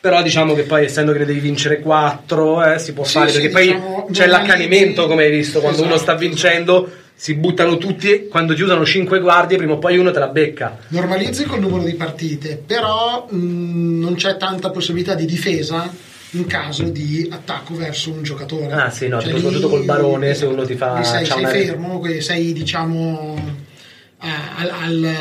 Però 0.00 0.22
diciamo 0.22 0.54
che 0.54 0.62
poi 0.62 0.84
essendo 0.84 1.10
che 1.10 1.18
ne 1.18 1.24
devi 1.24 1.40
vincere 1.40 1.80
4 1.80 2.78
si 2.78 2.92
può 2.92 3.02
Sì, 3.02 3.12
fare 3.18 3.30
sì, 3.30 3.40
perché 3.40 3.52
poi 3.52 3.64
diciamo, 3.64 3.82
c'è 3.82 3.96
normalizzi- 3.96 4.28
l'accanimento 4.30 5.06
come 5.08 5.24
hai 5.24 5.30
visto 5.32 5.60
quando 5.60 5.82
uno 5.82 5.96
sta 5.96 6.12
Esatto. 6.12 6.18
vincendo 6.28 6.90
si 7.16 7.34
buttano 7.34 7.76
tutti 7.78 8.28
quando 8.28 8.54
ti 8.54 8.62
usano 8.62 8.84
5 8.86 9.18
guardie 9.20 9.56
prima 9.56 9.72
o 9.72 9.78
poi 9.78 9.98
uno 9.98 10.10
te 10.12 10.18
la 10.18 10.28
becca 10.28 10.76
Normalizzi 10.88 11.44
col 11.44 11.60
numero 11.60 11.82
di 11.82 11.94
partite, 11.94 12.62
però 12.64 13.26
mh, 13.28 13.98
non 14.00 14.14
c'è 14.14 14.36
tanta 14.36 14.70
possibilità 14.70 15.14
di 15.14 15.24
difesa 15.26 16.12
in 16.34 16.46
caso 16.46 16.84
di 16.84 17.28
attacco 17.30 17.74
verso 17.74 18.10
un 18.12 18.22
giocatore. 18.22 18.72
Ah, 18.72 18.90
sì, 18.90 19.08
no, 19.08 19.18
tipo 19.18 19.34
lì- 19.36 19.40
soprattutto 19.42 19.68
col 19.68 19.84
barone, 19.84 20.34
se 20.34 20.46
uno 20.46 20.64
ti 20.64 20.74
fa- 20.74 21.02
sei, 21.02 21.24
sei 21.26 21.38
una- 21.40 21.48
fermo, 21.48 22.02
sei 22.20 22.52
diciamo 22.52 23.62
al, 24.18 24.70
al, 24.82 25.14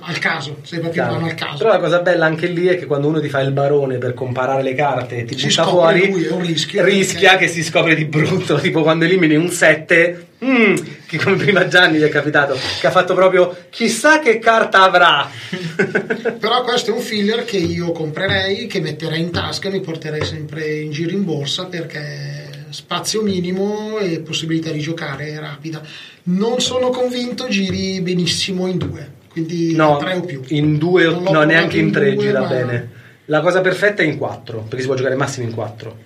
al 0.00 0.18
caso, 0.18 0.58
sei 0.62 0.80
proprio 0.80 1.04
mano 1.04 1.26
al 1.26 1.34
caso. 1.34 1.58
Però 1.58 1.70
la 1.70 1.78
cosa 1.78 2.00
bella 2.00 2.26
anche 2.26 2.46
lì 2.48 2.66
è 2.66 2.76
che 2.78 2.86
quando 2.86 3.08
uno 3.08 3.20
ti 3.20 3.28
fa 3.28 3.40
il 3.40 3.52
barone 3.52 3.98
per 3.98 4.14
comparare 4.14 4.62
le 4.62 4.74
carte 4.74 5.18
e 5.18 5.24
ti 5.24 5.38
Si 5.38 5.46
butta 5.46 5.64
fuori, 5.66 6.10
lui, 6.10 6.24
è 6.24 6.30
un 6.30 6.40
rischio, 6.44 6.84
rischia 6.84 7.30
perché- 7.30 7.46
che 7.46 7.52
si 7.52 7.62
scopre 7.62 7.94
di 7.94 8.04
brutto. 8.04 8.56
Tipo 8.60 8.82
quando 8.82 9.04
elimini 9.04 9.36
un 9.36 9.48
7, 9.50 10.26
mm, 10.44 10.74
che 11.08 11.16
come 11.16 11.36
prima 11.36 11.66
Gianni 11.68 11.98
gli 11.98 12.02
è 12.02 12.10
capitato, 12.10 12.54
che 12.80 12.86
ha 12.86 12.90
fatto 12.90 13.14
proprio 13.14 13.56
chissà 13.70 14.18
che 14.18 14.38
carta 14.38 14.82
avrà. 14.82 15.26
Però 16.38 16.62
questo 16.62 16.90
è 16.90 16.94
un 16.94 17.00
filler 17.00 17.44
che 17.46 17.56
io 17.56 17.92
comprerei, 17.92 18.66
che 18.66 18.80
metterei 18.80 19.20
in 19.20 19.30
tasca 19.30 19.68
e 19.68 19.72
mi 19.72 19.80
porterei 19.80 20.22
sempre 20.24 20.68
in 20.80 20.90
giro 20.90 21.12
in 21.12 21.24
borsa 21.24 21.64
perché 21.66 22.66
spazio 22.68 23.22
minimo 23.22 23.96
e 23.98 24.20
possibilità 24.20 24.70
di 24.70 24.80
giocare 24.80 25.40
rapida. 25.40 25.80
Non 26.24 26.60
sono 26.60 26.90
convinto 26.90 27.48
giri 27.48 28.02
benissimo 28.02 28.66
in 28.66 28.76
due, 28.76 29.10
quindi 29.30 29.74
no, 29.74 29.96
tre 29.96 30.14
o 30.16 30.20
più. 30.20 30.42
in 30.48 30.76
due, 30.76 31.04
Non 31.04 31.22
no, 31.22 31.42
neanche 31.44 31.78
in 31.78 31.90
tre 31.90 32.12
due, 32.12 32.24
gira 32.24 32.40
ma- 32.40 32.46
bene. 32.48 32.90
La 33.30 33.40
cosa 33.40 33.62
perfetta 33.62 34.02
è 34.02 34.06
in 34.06 34.18
4, 34.18 34.60
perché 34.60 34.80
si 34.80 34.86
può 34.86 34.94
giocare 34.94 35.14
massimo 35.14 35.46
in 35.46 35.54
4. 35.54 35.96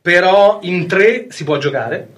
Però 0.00 0.58
in 0.62 0.86
3 0.86 1.26
si 1.30 1.44
può 1.44 1.58
giocare. 1.58 2.08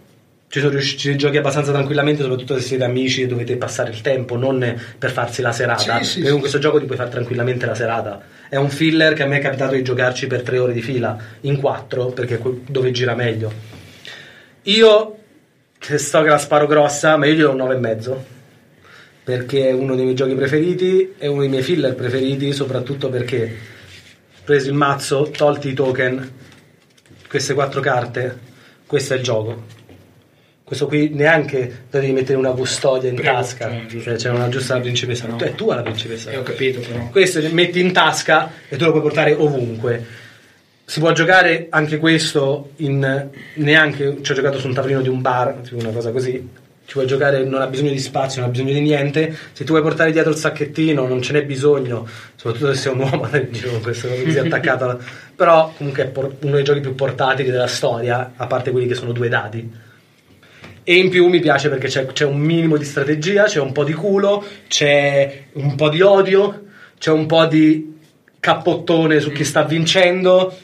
Ci 0.50 0.60
sono 0.60 0.70
riusciti, 0.70 1.00
ci 1.00 1.16
giochi 1.16 1.36
abbastanza 1.36 1.72
tranquillamente, 1.72 2.22
soprattutto 2.22 2.54
se 2.54 2.62
siete 2.62 2.84
amici 2.84 3.22
e 3.22 3.26
dovete 3.26 3.56
passare 3.56 3.90
il 3.90 4.00
tempo, 4.00 4.36
non 4.36 4.80
per 4.98 5.10
farsi 5.10 5.42
la 5.42 5.52
serata. 5.52 5.98
Sì, 5.98 6.04
sì, 6.04 6.14
perché 6.16 6.30
con 6.30 6.40
questo 6.40 6.58
gioco 6.58 6.78
ti 6.78 6.86
puoi 6.86 6.96
fare 6.96 7.10
tranquillamente 7.10 7.66
la 7.66 7.74
serata. 7.74 8.20
È 8.48 8.56
un 8.56 8.70
filler 8.70 9.12
che 9.12 9.24
a 9.24 9.26
me 9.26 9.38
è 9.38 9.40
capitato 9.42 9.74
di 9.74 9.82
giocarci 9.82 10.26
per 10.26 10.42
3 10.42 10.58
ore 10.58 10.72
di 10.72 10.80
fila, 10.80 11.18
in 11.42 11.60
4, 11.60 12.06
perché 12.06 12.38
è 12.38 12.40
dove 12.66 12.90
gira 12.92 13.14
meglio. 13.14 13.52
Io 14.62 15.16
che 15.78 15.98
so 15.98 16.22
che 16.22 16.28
la 16.28 16.38
sparo 16.38 16.66
grossa, 16.66 17.16
ma 17.16 17.26
io 17.26 17.34
gli 17.34 17.40
do 17.40 17.50
un 17.50 17.58
9,5 17.58 18.16
perché 19.22 19.68
è 19.68 19.72
uno 19.72 19.94
dei 19.94 20.04
miei 20.04 20.16
giochi 20.16 20.34
preferiti, 20.34 21.12
è 21.18 21.26
uno 21.26 21.40
dei 21.40 21.50
miei 21.50 21.62
filler 21.62 21.94
preferiti, 21.94 22.50
soprattutto 22.54 23.10
perché 23.10 23.42
ho 23.44 24.40
preso 24.42 24.68
il 24.68 24.74
mazzo, 24.74 25.30
tolti 25.30 25.68
i 25.68 25.74
token, 25.74 26.32
queste 27.28 27.52
quattro 27.52 27.82
carte, 27.82 28.38
questo 28.86 29.12
è 29.12 29.18
il 29.18 29.22
gioco. 29.22 29.76
Questo 30.68 30.86
qui 30.86 31.08
neanche 31.14 31.84
devi 31.88 32.12
mettere 32.12 32.36
una 32.36 32.50
custodia 32.50 33.08
in 33.08 33.14
Prego, 33.16 33.38
tasca, 33.38 33.70
cioè, 33.88 34.00
cioè, 34.02 34.14
c'è 34.16 34.28
una 34.28 34.50
giusta 34.50 34.74
la 34.74 34.80
principessa, 34.80 35.26
No. 35.26 35.36
Tu- 35.36 35.44
è 35.46 35.54
tua 35.54 35.76
la 35.76 35.80
principessa. 35.82 36.30
Eh, 36.30 36.36
ho 36.36 36.42
capito 36.42 36.80
però. 36.80 37.08
Questo 37.08 37.40
metti 37.52 37.80
in 37.80 37.90
tasca 37.90 38.50
e 38.68 38.76
tu 38.76 38.84
lo 38.84 38.90
puoi 38.90 39.02
portare 39.02 39.32
ovunque. 39.32 40.04
Si 40.84 41.00
può 41.00 41.10
giocare 41.12 41.68
anche 41.70 41.96
questo 41.96 42.72
in 42.76 43.28
neanche 43.54 44.18
ci 44.20 44.30
ho 44.30 44.34
giocato 44.34 44.58
su 44.58 44.66
un 44.66 44.74
tavolino 44.74 45.00
di 45.00 45.08
un 45.08 45.22
bar, 45.22 45.54
tipo 45.62 45.76
una 45.80 45.88
cosa 45.90 46.10
così. 46.10 46.32
Ci 46.84 46.94
puoi 46.94 47.06
giocare, 47.06 47.44
non 47.44 47.62
ha 47.62 47.66
bisogno 47.66 47.90
di 47.90 47.98
spazio, 47.98 48.40
non 48.42 48.50
ha 48.50 48.52
bisogno 48.52 48.72
di 48.74 48.80
niente. 48.80 49.34
Se 49.52 49.64
tu 49.64 49.72
vuoi 49.72 49.80
portare 49.82 50.12
dietro 50.12 50.30
il 50.32 50.36
sacchettino, 50.36 51.06
non 51.06 51.22
ce 51.22 51.32
n'è 51.32 51.44
bisogno, 51.46 52.06
soprattutto 52.36 52.74
se 52.74 52.78
sei 52.80 52.92
un 52.92 53.00
uomo 53.00 53.26
con 53.30 53.80
questo 53.82 54.08
così 54.08 54.38
attaccato. 54.38 54.84
alla- 54.84 54.98
Però 55.34 55.72
comunque 55.78 56.02
è 56.04 56.06
por- 56.08 56.36
uno 56.40 56.54
dei 56.56 56.64
giochi 56.64 56.80
più 56.80 56.94
portatili 56.94 57.50
della 57.50 57.66
storia, 57.66 58.32
a 58.36 58.46
parte 58.46 58.70
quelli 58.70 58.86
che 58.86 58.94
sono 58.94 59.12
due 59.12 59.28
dadi. 59.30 59.86
E 60.88 60.96
in 60.96 61.10
più 61.10 61.26
mi 61.26 61.38
piace 61.38 61.68
perché 61.68 61.86
c'è, 61.88 62.06
c'è 62.06 62.24
un 62.24 62.38
minimo 62.38 62.78
di 62.78 62.84
strategia, 62.86 63.44
c'è 63.44 63.60
un 63.60 63.72
po' 63.72 63.84
di 63.84 63.92
culo, 63.92 64.42
c'è 64.68 65.42
un 65.52 65.74
po' 65.74 65.90
di 65.90 66.00
odio, 66.00 66.64
c'è 66.98 67.10
un 67.10 67.26
po' 67.26 67.44
di 67.44 67.94
cappottone 68.40 69.20
su 69.20 69.30
chi 69.30 69.44
sta 69.44 69.64
vincendo, 69.64 70.56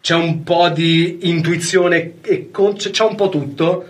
c'è 0.00 0.14
un 0.14 0.42
po' 0.44 0.70
di 0.70 1.28
intuizione, 1.28 2.14
e 2.22 2.50
con- 2.50 2.76
c'è, 2.76 3.04
un 3.04 3.16
po' 3.16 3.28
tutto. 3.28 3.86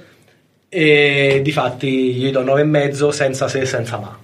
E 0.68 1.38
di 1.44 1.52
fatti 1.52 2.14
gli 2.14 2.32
do 2.32 2.42
9,5 2.42 3.10
senza 3.10 3.46
se 3.46 3.60
e 3.60 3.66
senza 3.66 3.96
ma. 3.98 4.18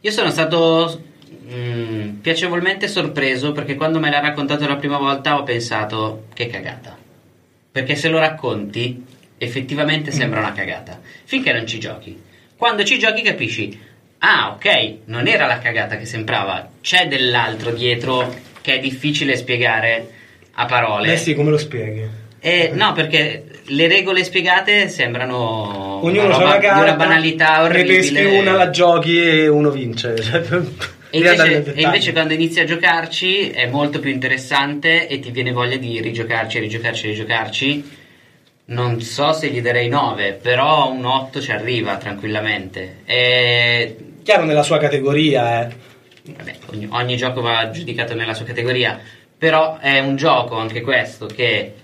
Io 0.00 0.10
sono 0.10 0.30
stato 0.30 1.00
mm, 1.48 2.14
piacevolmente 2.16 2.88
sorpreso 2.88 3.52
perché 3.52 3.76
quando 3.76 4.00
me 4.00 4.10
l'ha 4.10 4.18
raccontato 4.18 4.66
la 4.66 4.74
prima 4.74 4.98
volta 4.98 5.38
ho 5.38 5.44
pensato 5.44 6.24
che 6.34 6.48
cagata. 6.48 6.98
Perché 7.70 7.94
se 7.94 8.08
lo 8.08 8.18
racconti 8.18 9.11
effettivamente 9.42 10.12
sembra 10.12 10.40
una 10.40 10.52
cagata, 10.52 11.00
finché 11.24 11.52
non 11.52 11.66
ci 11.66 11.78
giochi. 11.78 12.20
Quando 12.56 12.84
ci 12.84 12.98
giochi 12.98 13.22
capisci, 13.22 13.78
ah 14.18 14.50
ok, 14.50 14.96
non 15.06 15.26
era 15.26 15.46
la 15.46 15.58
cagata 15.58 15.96
che 15.96 16.04
sembrava, 16.04 16.70
c'è 16.80 17.08
dell'altro 17.08 17.72
dietro 17.72 18.32
che 18.60 18.74
è 18.74 18.78
difficile 18.78 19.36
spiegare 19.36 20.08
a 20.52 20.66
parole. 20.66 21.08
Beh 21.08 21.16
sì, 21.16 21.34
come 21.34 21.50
lo 21.50 21.58
spieghi? 21.58 22.20
Eh, 22.38 22.70
no, 22.74 22.92
perché 22.92 23.44
le 23.64 23.88
regole 23.88 24.24
spiegate 24.24 24.88
sembrano 24.88 26.04
Ognuno 26.04 26.26
una 26.26 26.36
roba 26.36 26.44
una 26.44 26.56
di 26.56 26.66
carta, 26.66 26.82
una 26.82 26.94
banalità 26.94 27.56
ne 27.58 27.62
orribile. 27.62 27.96
peschi 27.96 28.24
una, 28.24 28.52
la 28.52 28.70
giochi 28.70 29.22
e 29.22 29.48
uno 29.48 29.70
vince. 29.70 30.14
E 31.14 31.18
invece, 31.18 31.74
e 31.74 31.82
invece 31.82 32.12
quando 32.12 32.32
inizi 32.32 32.60
a 32.60 32.64
giocarci 32.64 33.50
è 33.50 33.66
molto 33.66 34.00
più 34.00 34.08
interessante 34.08 35.08
e 35.08 35.20
ti 35.20 35.30
viene 35.30 35.52
voglia 35.52 35.76
di 35.76 36.00
rigiocarci, 36.00 36.58
rigiocarci, 36.58 37.06
rigiocarci. 37.08 37.90
Non 38.64 39.00
so 39.00 39.32
se 39.32 39.48
gli 39.50 39.60
darei 39.60 39.88
9, 39.88 40.34
però 40.34 40.90
un 40.90 41.04
8 41.04 41.40
ci 41.40 41.50
arriva 41.50 41.96
tranquillamente. 41.96 42.98
E, 43.04 43.96
Chiaro 44.22 44.44
nella 44.44 44.62
sua 44.62 44.78
categoria, 44.78 45.66
eh. 45.68 45.74
vabbè, 46.36 46.56
ogni, 46.66 46.86
ogni 46.90 47.16
gioco 47.16 47.40
va 47.40 47.70
giudicato 47.70 48.14
nella 48.14 48.34
sua 48.34 48.44
categoria, 48.44 48.98
però 49.36 49.78
è 49.78 49.98
un 49.98 50.14
gioco 50.16 50.54
anche 50.56 50.80
questo 50.80 51.26
che 51.26 51.74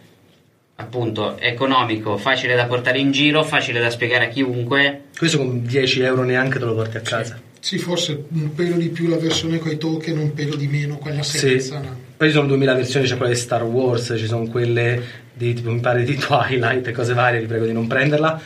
appunto 0.77 1.37
è 1.37 1.49
economico, 1.49 2.17
facile 2.17 2.55
da 2.55 2.67
portare 2.67 3.01
in 3.01 3.11
giro, 3.11 3.43
facile 3.43 3.81
da 3.81 3.91
spiegare 3.91 4.27
a 4.27 4.29
chiunque. 4.29 5.07
Questo 5.17 5.39
con 5.39 5.65
10 5.67 6.03
euro 6.03 6.23
neanche 6.23 6.61
te 6.61 6.65
lo 6.65 6.75
porti 6.75 6.97
a 6.97 7.01
casa. 7.01 7.41
Sì, 7.59 7.77
forse 7.79 8.27
un 8.31 8.55
pelo 8.55 8.77
di 8.77 8.89
più 8.91 9.09
la 9.09 9.17
versione 9.19 9.59
con 9.59 9.73
i 9.73 9.77
token, 9.77 10.17
un 10.17 10.33
pelo 10.33 10.55
di 10.55 10.69
meno 10.69 10.97
quella 10.99 11.25
Sì. 11.25 11.39
senza. 11.39 11.81
no? 11.81 12.07
Poi 12.19 12.27
ci 12.27 12.35
sono 12.35 12.49
2000 12.49 12.75
versioni, 12.75 13.07
c'è 13.07 13.17
quella 13.17 13.33
di 13.33 13.39
Star 13.39 13.63
Wars, 13.63 14.13
ci 14.19 14.27
sono 14.27 14.49
quelle 14.49 15.01
di 15.33 15.55
tipo 15.55 15.71
mi 15.71 15.79
pare 15.79 16.03
di 16.03 16.17
Twilight 16.19 16.89
e 16.89 16.91
cose 16.91 17.15
varie, 17.15 17.39
vi 17.39 17.47
prego 17.47 17.65
di 17.65 17.73
non 17.73 17.87
prenderla. 17.87 18.41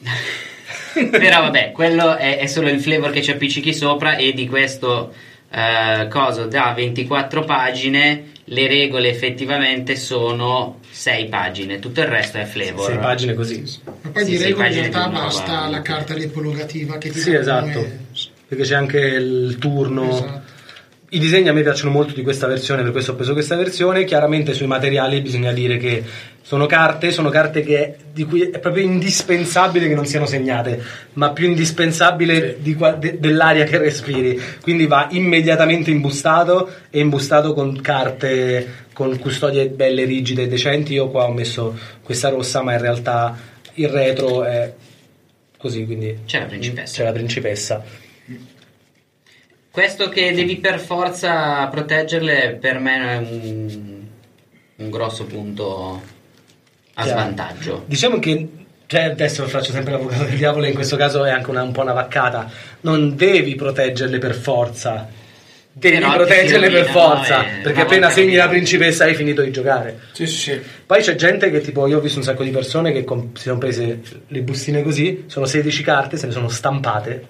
Però 1.10 1.40
vabbè, 1.42 1.72
quello 1.72 2.16
è, 2.16 2.38
è 2.38 2.46
solo 2.46 2.70
il 2.70 2.80
flavor 2.80 3.10
che 3.10 3.20
ci 3.20 3.30
appiccichi 3.30 3.74
sopra 3.74 4.16
e 4.16 4.32
di 4.32 4.48
questo 4.48 5.12
eh, 5.50 6.08
coso 6.08 6.46
da 6.46 6.72
24 6.74 7.44
pagine 7.44 8.30
le 8.44 8.66
regole 8.66 9.10
effettivamente 9.10 9.94
sono 9.96 10.80
6 10.90 11.26
pagine, 11.26 11.78
tutto 11.80 12.00
il 12.00 12.06
resto 12.06 12.38
è 12.38 12.44
flavor. 12.44 12.86
6 12.86 12.98
pagine 12.98 13.34
così. 13.34 13.62
Ma 13.84 14.10
poi 14.10 14.24
Sì, 14.24 14.30
di 14.30 14.36
sì, 14.38 14.42
regola 14.44 14.66
in 14.68 14.72
realtà 14.72 15.08
basta 15.08 15.68
la 15.68 15.82
carta 15.82 16.14
riepologativa 16.14 16.96
che 16.96 17.10
ti 17.10 17.18
Sì, 17.20 17.34
esatto. 17.34 17.72
come- 17.78 18.00
Perché 18.48 18.64
c'è 18.64 18.74
anche 18.74 18.98
il 18.98 19.56
turno. 19.58 20.10
Esatto. 20.10 20.51
I 21.14 21.18
disegni 21.18 21.48
a 21.48 21.52
me 21.52 21.60
piacciono 21.60 21.90
molto 21.90 22.14
di 22.14 22.22
questa 22.22 22.46
versione, 22.46 22.82
per 22.82 22.90
questo 22.90 23.12
ho 23.12 23.14
preso 23.14 23.34
questa 23.34 23.54
versione. 23.54 24.04
Chiaramente 24.04 24.54
sui 24.54 24.66
materiali 24.66 25.20
bisogna 25.20 25.52
dire 25.52 25.76
che 25.76 26.02
sono 26.40 26.64
carte, 26.64 27.10
sono 27.10 27.28
carte 27.28 27.60
che, 27.60 27.96
di 28.14 28.24
cui 28.24 28.48
è 28.48 28.58
proprio 28.58 28.84
indispensabile 28.84 29.88
che 29.88 29.94
non 29.94 30.06
siano 30.06 30.24
segnate, 30.24 30.82
ma 31.14 31.32
più 31.32 31.46
indispensabile 31.46 32.56
di 32.60 32.74
qua- 32.74 32.92
de- 32.92 33.18
dell'aria 33.20 33.64
che 33.64 33.76
respiri. 33.76 34.40
Quindi 34.62 34.86
va 34.86 35.08
immediatamente 35.10 35.90
imbustato 35.90 36.70
e 36.88 37.00
imbustato 37.00 37.52
con 37.52 37.78
carte 37.82 38.86
con 38.94 39.18
custodie 39.18 39.68
belle, 39.68 40.04
rigide 40.04 40.44
e 40.44 40.48
decenti. 40.48 40.94
Io 40.94 41.10
qua 41.10 41.24
ho 41.24 41.32
messo 41.32 41.78
questa 42.02 42.30
rossa, 42.30 42.62
ma 42.62 42.72
in 42.72 42.80
realtà 42.80 43.36
il 43.74 43.88
retro 43.88 44.44
è 44.44 44.72
così, 45.58 45.84
quindi 45.84 46.20
C'è 46.24 46.40
la 46.40 46.46
principessa. 46.46 46.96
c'è 46.96 47.04
la 47.04 47.12
principessa. 47.12 47.84
Questo 49.72 50.10
che 50.10 50.34
devi 50.34 50.58
per 50.58 50.78
forza 50.78 51.66
proteggerle 51.68 52.58
per 52.60 52.78
me 52.78 52.96
è 52.96 53.16
un, 53.16 54.02
un 54.76 54.90
grosso 54.90 55.24
punto 55.24 56.02
a 56.92 57.02
Chiaro. 57.02 57.18
svantaggio. 57.18 57.82
Diciamo 57.86 58.18
che 58.18 58.48
cioè, 58.86 59.04
adesso 59.04 59.46
faccio 59.46 59.72
sempre 59.72 59.92
l'avvocato 59.92 60.24
del 60.24 60.36
diavolo 60.36 60.66
e 60.66 60.68
in 60.68 60.74
questo 60.74 60.96
caso 60.96 61.24
è 61.24 61.30
anche 61.30 61.48
una, 61.48 61.62
un 61.62 61.72
po' 61.72 61.80
una 61.80 61.94
vaccata. 61.94 62.50
Non 62.82 63.16
devi 63.16 63.54
proteggerle 63.54 64.18
per 64.18 64.34
forza. 64.34 65.08
Devi 65.72 65.96
Però 65.96 66.12
proteggerle 66.12 66.68
per 66.68 66.84
forza. 66.84 67.38
no? 67.38 67.48
Perché 67.62 67.80
appena 67.80 68.10
segni 68.10 68.34
la 68.34 68.48
principessa 68.48 69.04
hai 69.04 69.14
finito 69.14 69.40
di 69.40 69.50
giocare. 69.50 69.98
Sì, 70.12 70.26
sì, 70.26 70.36
sì. 70.36 70.60
Poi 70.84 71.00
c'è 71.00 71.14
gente 71.14 71.50
che 71.50 71.62
tipo, 71.62 71.86
io 71.86 71.96
ho 71.96 72.00
visto 72.02 72.18
un 72.18 72.24
sacco 72.24 72.42
di 72.44 72.50
persone 72.50 72.92
che 72.92 73.04
com- 73.04 73.34
si 73.34 73.44
sono 73.44 73.56
prese 73.56 74.02
le 74.26 74.42
bustine 74.42 74.82
così, 74.82 75.24
sono 75.28 75.46
16 75.46 75.82
carte, 75.82 76.18
se 76.18 76.26
ne 76.26 76.32
sono 76.32 76.50
stampate, 76.50 77.24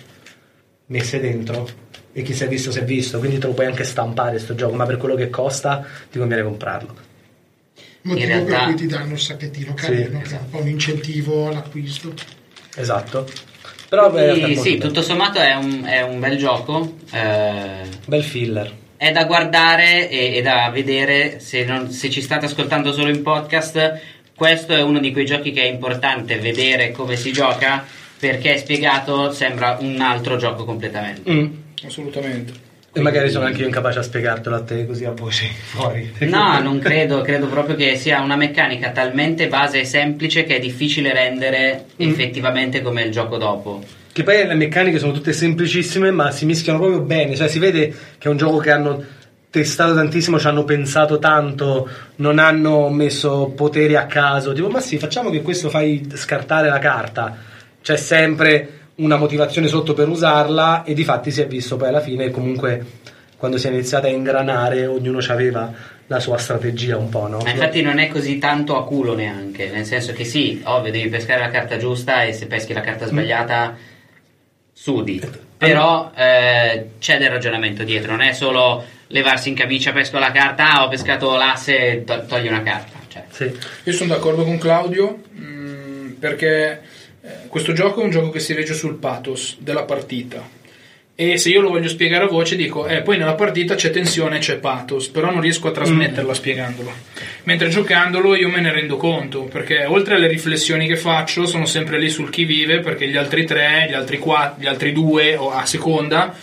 messe 0.87 1.21
dentro. 1.21 1.69
E 2.15 2.23
chi 2.23 2.35
si 2.35 2.45
è 2.45 2.49
visto 2.49 2.71
si 2.71 2.79
è 2.79 2.85
visto, 2.85 3.19
quindi 3.19 3.39
te 3.39 3.47
lo 3.47 3.55
puoi 3.55 3.67
anche 3.67 3.85
stampare 3.85 4.39
sto 4.39 4.55
gioco, 4.55 4.75
ma 4.75 4.85
per 4.85 4.99
quello 4.99 5.15
che 5.15 5.31
costa 5.31 5.85
ti 6.11 6.19
conviene 6.19 6.43
comprarlo. 6.43 6.95
Motivo 8.03 8.25
In 8.27 8.33
realtà- 8.33 8.57
per 8.59 8.65
cui 8.67 8.75
ti 8.75 8.87
danno 8.87 9.13
il 9.13 9.19
sacchettino 9.19 9.75
carino, 9.75 10.21
che 10.21 10.35
è 10.35 10.39
un 10.39 10.51
po' 10.51 10.59
un 10.61 10.69
incentivo 10.69 11.47
all'acquisto. 11.49 12.13
Esatto. 12.77 13.27
Però 13.89 14.11
Quindi, 14.11 14.57
sì, 14.57 14.77
bello. 14.77 14.87
tutto 14.89 15.03
sommato 15.03 15.39
è 15.39 15.55
un, 15.55 15.85
è 15.87 16.03
un 16.03 16.19
bel 16.19 16.37
gioco. 16.37 16.97
eh, 17.13 17.83
Bel 18.07 18.23
filler. 18.23 18.73
è 18.97 19.13
da 19.13 19.25
guardare 19.25 20.09
e, 20.09 20.37
e 20.37 20.43
da 20.43 20.69
vedere 20.73 21.39
se, 21.41 21.65
non- 21.65 21.91
se 21.91 22.09
ci 22.11 22.21
state 22.23 22.47
ascoltando 22.47 22.93
solo 22.93 23.09
in 23.11 23.23
podcast. 23.23 24.01
Questo 24.35 24.75
è 24.75 24.83
uno 24.83 24.99
di 24.99 25.13
quei 25.13 25.25
giochi 25.27 25.53
che 25.53 25.63
è 25.63 25.67
importante 25.67 26.39
vedere 26.39 26.91
come 26.91 27.17
si 27.17 27.33
gioca 27.33 27.85
perché 28.19 28.57
spiegato 28.59 29.31
sembra 29.33 29.77
un 29.81 30.01
altro 30.01 30.37
gioco 30.37 30.65
completamente. 30.65 31.31
Mm. 31.31 31.47
Assolutamente. 31.87 32.71
E 32.95 33.01
magari 33.01 33.31
sono 33.31 33.47
anche 33.47 33.61
io 33.61 33.67
incapace 33.67 34.01
a 34.01 34.03
spiegartelo 34.03 34.55
a 34.55 34.61
te 34.63 34.85
così 34.87 35.07
a 35.07 35.13
voce 35.13 35.47
fuori. 35.65 36.13
No, 36.21 36.61
non 36.61 36.79
credo, 36.79 37.23
credo 37.23 37.47
proprio 37.47 37.75
che 37.75 37.97
sia 37.97 38.21
una 38.21 38.37
meccanica 38.37 38.91
talmente 38.91 39.49
base 39.49 39.81
e 39.81 39.85
semplice 39.87 40.45
che 40.45 40.57
è 40.57 40.61
difficile 40.61 41.13
rendere 41.13 41.87
Mm. 42.03 42.09
effettivamente 42.11 42.83
come 42.83 43.03
il 43.03 43.11
gioco 43.11 43.39
dopo. 43.39 43.83
Che 44.13 44.23
poi 44.25 44.47
le 44.47 44.55
meccaniche 44.55 44.99
sono 44.99 45.13
tutte 45.13 45.33
semplicissime, 45.33 46.11
ma 46.11 46.31
si 46.31 46.45
mischiano 46.45 46.79
proprio 46.79 47.01
bene. 47.01 47.35
Cioè, 47.35 47.49
si 47.49 47.59
vede 47.59 47.89
che 48.19 48.29
è 48.29 48.31
un 48.31 48.37
gioco 48.37 48.59
che 48.59 48.71
hanno 48.71 49.03
testato 49.49 49.95
tantissimo, 49.95 50.39
ci 50.39 50.47
hanno 50.47 50.65
pensato 50.65 51.19
tanto, 51.19 51.89
non 52.17 52.39
hanno 52.39 52.91
messo 52.91 53.53
poteri 53.57 53.97
a 53.97 54.05
caso. 54.05 54.53
Tipo, 54.53 54.69
ma 54.69 54.81
sì, 54.81 54.99
facciamo 54.99 55.31
che 55.31 55.41
questo 55.41 55.71
fai 55.71 56.07
scartare 56.15 56.69
la 56.69 56.79
carta. 56.79 57.37
C'è 57.81 57.97
sempre 57.97 58.81
una 58.97 59.17
motivazione 59.17 59.69
sotto 59.69 59.95
per 59.95 60.09
usarla, 60.09 60.85
e 60.85 60.95
di 60.95 61.05
fatti 61.05 61.31
si 61.31 61.41
è 61.41 61.47
visto 61.47 61.77
poi 61.77 61.89
alla 61.89 62.01
fine, 62.01 62.31
comunque, 62.31 62.85
quando 63.37 63.59
si 63.59 63.67
è 63.67 63.71
iniziata 63.71 64.07
a 64.07 64.11
ingranare, 64.11 64.87
ognuno 64.87 65.19
aveva 65.29 65.73
la 66.07 66.21
sua 66.21 66.37
strategia 66.37 66.97
un 66.97 67.09
po', 67.09 67.27
no? 67.27 67.39
Ma 67.39 67.51
infatti 67.51 67.81
non 67.81 67.99
è 67.99 68.09
così 68.09 68.39
tanto 68.39 68.77
a 68.77 68.85
culo 68.85 69.15
neanche, 69.15 69.71
nel 69.71 69.87
senso 69.87 70.13
che 70.13 70.25
sì, 70.25 70.61
ovvio, 70.65 70.93
devi 70.93 71.09
pescare 71.09 71.41
la 71.41 71.51
carta 71.51 71.79
giusta 71.79 72.23
e 72.23 72.33
se 72.33 72.47
peschi 72.47 72.73
la 72.73 72.83
carta 72.83 73.07
sbagliata 73.07 73.77
sudi. 74.73 75.21
Però 75.57 76.11
eh, 76.15 76.91
c'è 76.99 77.19
del 77.19 77.31
ragionamento 77.31 77.85
dietro, 77.85 78.11
non 78.11 78.21
è 78.21 78.33
solo 78.33 78.85
levarsi 79.09 79.49
in 79.49 79.55
camicia, 79.55 79.93
pesco 79.93 80.19
la 80.19 80.33
carta, 80.33 80.73
ah, 80.73 80.85
ho 80.85 80.89
pescato 80.89 81.37
l'asse 81.37 82.03
to- 82.05 82.25
togli 82.27 82.49
una 82.49 82.63
carta. 82.63 82.99
Cioè, 83.09 83.25
Sì. 83.31 83.59
Io 83.85 83.93
sono 83.93 84.15
d'accordo 84.15 84.43
con 84.43 84.59
Claudio 84.59 85.21
mm, 85.39 86.11
perché 86.13 86.81
eh, 87.25 87.47
questo 87.47 87.73
gioco 87.73 88.01
è 88.01 88.05
un 88.05 88.11
gioco 88.11 88.31
che 88.31 88.41
si 88.41 88.53
regge 88.53 88.75
sul 88.75 88.97
pathos 88.97 89.57
della 89.61 89.85
partita. 89.85 90.61
E 91.15 91.37
se 91.37 91.51
io 91.51 91.61
lo 91.61 91.69
voglio 91.69 91.89
spiegare 91.89 92.25
a 92.25 92.29
voce 92.29 92.57
dico, 92.57 92.87
eh, 92.87 93.03
poi 93.03 93.19
nella 93.19 93.35
partita 93.35 93.77
c'è 93.77 93.91
tensione, 93.91 94.39
c'è 94.39 94.57
pathos, 94.57 95.09
però 95.09 95.31
non 95.31 95.41
riesco 95.41 95.69
a 95.69 95.71
trasmetterla 95.71 96.35
spiegandolo. 96.35 96.91
Mentre 97.45 97.69
giocandolo 97.69 98.35
io 98.35 98.49
me 98.49 98.61
ne 98.61 98.73
rendo 98.73 98.97
conto, 98.97 99.43
perché 99.45 99.85
oltre 99.85 100.17
alle 100.17 100.27
riflessioni 100.27 100.87
che 100.89 100.97
faccio 100.97 101.47
sono 101.47 101.67
sempre 101.67 102.01
lì 102.01 102.09
sul 102.09 102.31
chi 102.31 102.45
vive, 102.45 102.81
perché 102.81 103.07
gli 103.09 103.17
altri 103.17 103.45
tre, 103.45 103.87
gli 103.89 103.95
altri 103.95 104.19
quattro, 104.19 104.63
gli 104.63 104.67
altri 104.67 104.93
due 104.93 105.37
o 105.37 105.53
a 105.53 105.65
seconda, 105.67 106.35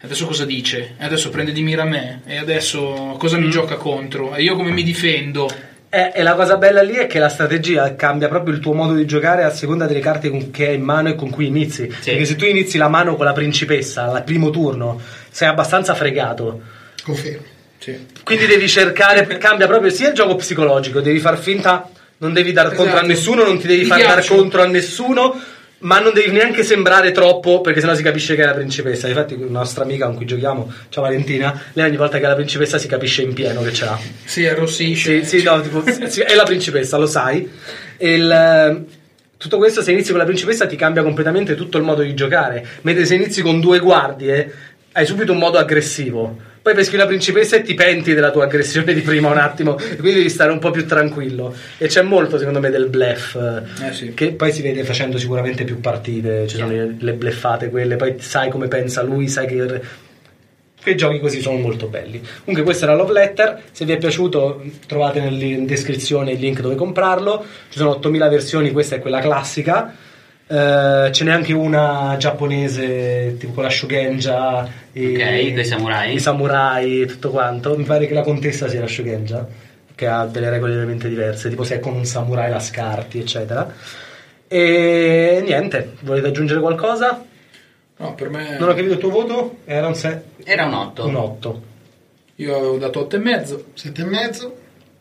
adesso 0.00 0.26
cosa 0.26 0.44
dice? 0.44 0.96
E 0.98 1.04
adesso 1.04 1.30
prende 1.30 1.52
di 1.52 1.62
mira 1.62 1.84
me, 1.84 2.20
e 2.26 2.36
adesso 2.36 3.14
cosa 3.18 3.38
mi 3.38 3.48
gioca 3.48 3.76
contro? 3.76 4.34
E 4.34 4.42
io 4.42 4.56
come 4.56 4.72
mi 4.72 4.82
difendo? 4.82 5.48
E, 5.90 6.12
e 6.14 6.22
la 6.22 6.34
cosa 6.34 6.56
bella 6.58 6.82
lì 6.82 6.94
è 6.94 7.06
che 7.06 7.18
la 7.18 7.30
strategia 7.30 7.94
cambia 7.96 8.28
proprio 8.28 8.52
il 8.54 8.60
tuo 8.60 8.74
modo 8.74 8.92
di 8.94 9.06
giocare 9.06 9.42
a 9.44 9.50
seconda 9.50 9.86
delle 9.86 10.00
carte 10.00 10.28
con- 10.28 10.50
che 10.50 10.68
hai 10.68 10.74
in 10.74 10.82
mano 10.82 11.08
e 11.08 11.14
con 11.14 11.30
cui 11.30 11.46
inizi. 11.46 11.90
Sì. 12.00 12.10
Perché 12.10 12.24
se 12.26 12.36
tu 12.36 12.44
inizi 12.44 12.76
la 12.76 12.88
mano 12.88 13.16
con 13.16 13.24
la 13.24 13.32
principessa 13.32 14.10
al 14.12 14.22
primo 14.24 14.50
turno, 14.50 15.00
sei 15.30 15.48
abbastanza 15.48 15.94
fregato. 15.94 16.60
Confermo. 17.02 17.42
Sì. 17.78 18.06
Quindi 18.22 18.46
devi 18.46 18.68
cercare, 18.68 19.24
cambia 19.38 19.66
proprio 19.66 19.90
sia 19.90 20.08
il 20.08 20.14
gioco 20.14 20.34
psicologico, 20.34 21.00
devi 21.00 21.20
far 21.20 21.38
finta, 21.38 21.88
non 22.18 22.32
devi 22.34 22.52
dar 22.52 22.66
contro 22.74 22.84
a 22.84 22.88
Esatto. 22.88 23.06
nessuno, 23.06 23.44
non 23.44 23.58
ti 23.58 23.66
devi 23.66 23.84
far 23.84 23.98
dar 23.98 24.14
ghiaccio. 24.14 24.34
contro 24.34 24.62
a 24.62 24.66
nessuno, 24.66 25.40
ma 25.80 26.00
non 26.00 26.12
devi 26.12 26.30
neanche 26.32 26.64
sembrare 26.64 27.12
troppo, 27.12 27.60
perché 27.60 27.80
sennò 27.80 27.94
si 27.94 28.02
capisce 28.02 28.34
che 28.34 28.42
è 28.42 28.46
la 28.46 28.54
principessa. 28.54 29.06
Infatti, 29.06 29.34
una 29.34 29.60
nostra 29.60 29.84
amica 29.84 30.06
con 30.06 30.16
cui 30.16 30.26
giochiamo, 30.26 30.72
ciao 30.88 31.02
Valentina, 31.02 31.60
lei 31.74 31.86
ogni 31.86 31.96
volta 31.96 32.18
che 32.18 32.24
è 32.24 32.28
la 32.28 32.34
principessa 32.34 32.78
si 32.78 32.88
capisce 32.88 33.22
in 33.22 33.32
pieno 33.32 33.62
che 33.62 33.72
ce 33.72 33.84
l'ha. 33.84 33.98
Si 34.24 34.46
arrossisce. 34.46 35.24
Sì, 35.24 35.38
sì, 35.38 35.44
no, 35.44 35.60
tipo, 35.60 35.82
sì, 36.08 36.20
è 36.20 36.34
la 36.34 36.44
principessa, 36.44 36.96
lo 36.96 37.06
sai. 37.06 37.48
Il, 37.98 38.86
tutto 39.36 39.56
questo, 39.58 39.82
se 39.82 39.92
inizi 39.92 40.10
con 40.10 40.18
la 40.18 40.24
principessa, 40.24 40.66
ti 40.66 40.76
cambia 40.76 41.02
completamente 41.02 41.54
tutto 41.54 41.78
il 41.78 41.84
modo 41.84 42.02
di 42.02 42.14
giocare. 42.14 42.66
Mentre 42.80 43.06
se 43.06 43.14
inizi 43.14 43.40
con 43.40 43.60
due 43.60 43.78
guardie, 43.78 44.52
hai 44.92 45.06
subito 45.06 45.30
un 45.30 45.38
modo 45.38 45.58
aggressivo. 45.58 46.47
Poi 46.60 46.74
peschi 46.74 46.96
la 46.96 47.06
principessa 47.06 47.56
e 47.56 47.62
ti 47.62 47.74
penti 47.74 48.14
della 48.14 48.30
tua 48.30 48.44
aggressione 48.44 48.92
di 48.92 49.00
prima 49.00 49.30
un 49.30 49.38
attimo, 49.38 49.74
quindi 49.74 50.14
devi 50.14 50.28
stare 50.28 50.52
un 50.52 50.58
po' 50.58 50.70
più 50.70 50.86
tranquillo. 50.86 51.54
E 51.78 51.86
c'è 51.86 52.02
molto, 52.02 52.36
secondo 52.38 52.60
me, 52.60 52.68
del 52.70 52.88
bluff, 52.88 53.36
eh, 53.36 53.86
Eh 53.88 53.92
sì. 53.92 54.12
che 54.14 54.32
poi 54.32 54.52
si 54.52 54.60
vede 54.62 54.84
facendo 54.84 55.18
sicuramente 55.18 55.64
più 55.64 55.80
partite. 55.80 56.46
Ci 56.46 56.56
sono 56.56 56.70
le, 56.70 56.96
le 56.98 57.12
bluffate 57.14 57.70
quelle, 57.70 57.96
poi 57.96 58.16
sai 58.18 58.50
come 58.50 58.68
pensa 58.68 59.02
lui, 59.02 59.28
sai 59.28 59.46
che. 59.46 59.80
Quei 60.80 60.96
giochi 60.96 61.18
così 61.20 61.40
sono 61.40 61.58
molto 61.58 61.86
belli. 61.88 62.20
Comunque, 62.44 62.62
questo 62.62 62.84
era 62.84 62.94
Love 62.94 63.12
Letter. 63.12 63.62
Se 63.72 63.84
vi 63.84 63.92
è 63.92 63.96
piaciuto, 63.98 64.62
trovate 64.86 65.18
in 65.18 65.66
descrizione 65.66 66.32
il 66.32 66.38
link 66.38 66.60
dove 66.60 66.76
comprarlo. 66.76 67.44
Ci 67.68 67.78
sono 67.78 67.90
8000 67.90 68.28
versioni, 68.28 68.70
questa 68.70 68.96
è 68.96 69.00
quella 69.00 69.20
classica. 69.20 69.92
Eh, 70.50 71.10
ce 71.12 71.24
n'è 71.24 71.30
anche 71.30 71.52
una 71.52 72.16
giapponese, 72.18 73.36
tipo 73.38 73.52
con 73.52 73.64
la 73.64 73.70
Shugenja, 73.70 74.66
e- 74.92 75.52
Ok, 75.52 75.64
samurai. 75.64 76.14
i 76.14 76.18
samurai 76.18 77.02
e 77.02 77.06
tutto 77.06 77.30
quanto. 77.30 77.76
Mi 77.76 77.84
pare 77.84 78.06
che 78.06 78.14
la 78.14 78.22
contessa 78.22 78.66
sia 78.68 78.80
la 78.80 78.86
Shugenja, 78.86 79.46
che 79.94 80.06
ha 80.06 80.24
delle 80.24 80.48
regole 80.48 80.72
veramente 80.74 81.08
diverse, 81.08 81.50
tipo 81.50 81.64
se 81.64 81.76
è 81.76 81.80
con 81.80 81.94
un 81.94 82.04
samurai 82.06 82.50
la 82.50 82.60
scarti, 82.60 83.18
eccetera. 83.18 83.70
E 84.48 85.42
niente, 85.44 85.92
volete 86.00 86.28
aggiungere 86.28 86.60
qualcosa? 86.60 87.22
No, 88.00 88.14
per 88.14 88.30
me 88.30 88.56
Non 88.58 88.70
ho 88.70 88.74
capito 88.74 88.92
il 88.94 88.98
tuo 88.98 89.10
voto? 89.10 89.58
Era 89.66 89.86
un, 89.88 89.94
se- 89.94 90.22
Era 90.44 90.64
un 90.64 90.72
8. 90.72 91.06
un 91.06 91.14
8. 91.16 91.62
io 92.36 92.56
avevo 92.56 92.78
dato 92.78 93.00
8 93.00 93.16
e 93.16 93.18
mezzo. 93.18 93.64
Sette 93.74 94.00
e 94.00 94.04
mezzo? 94.06 94.56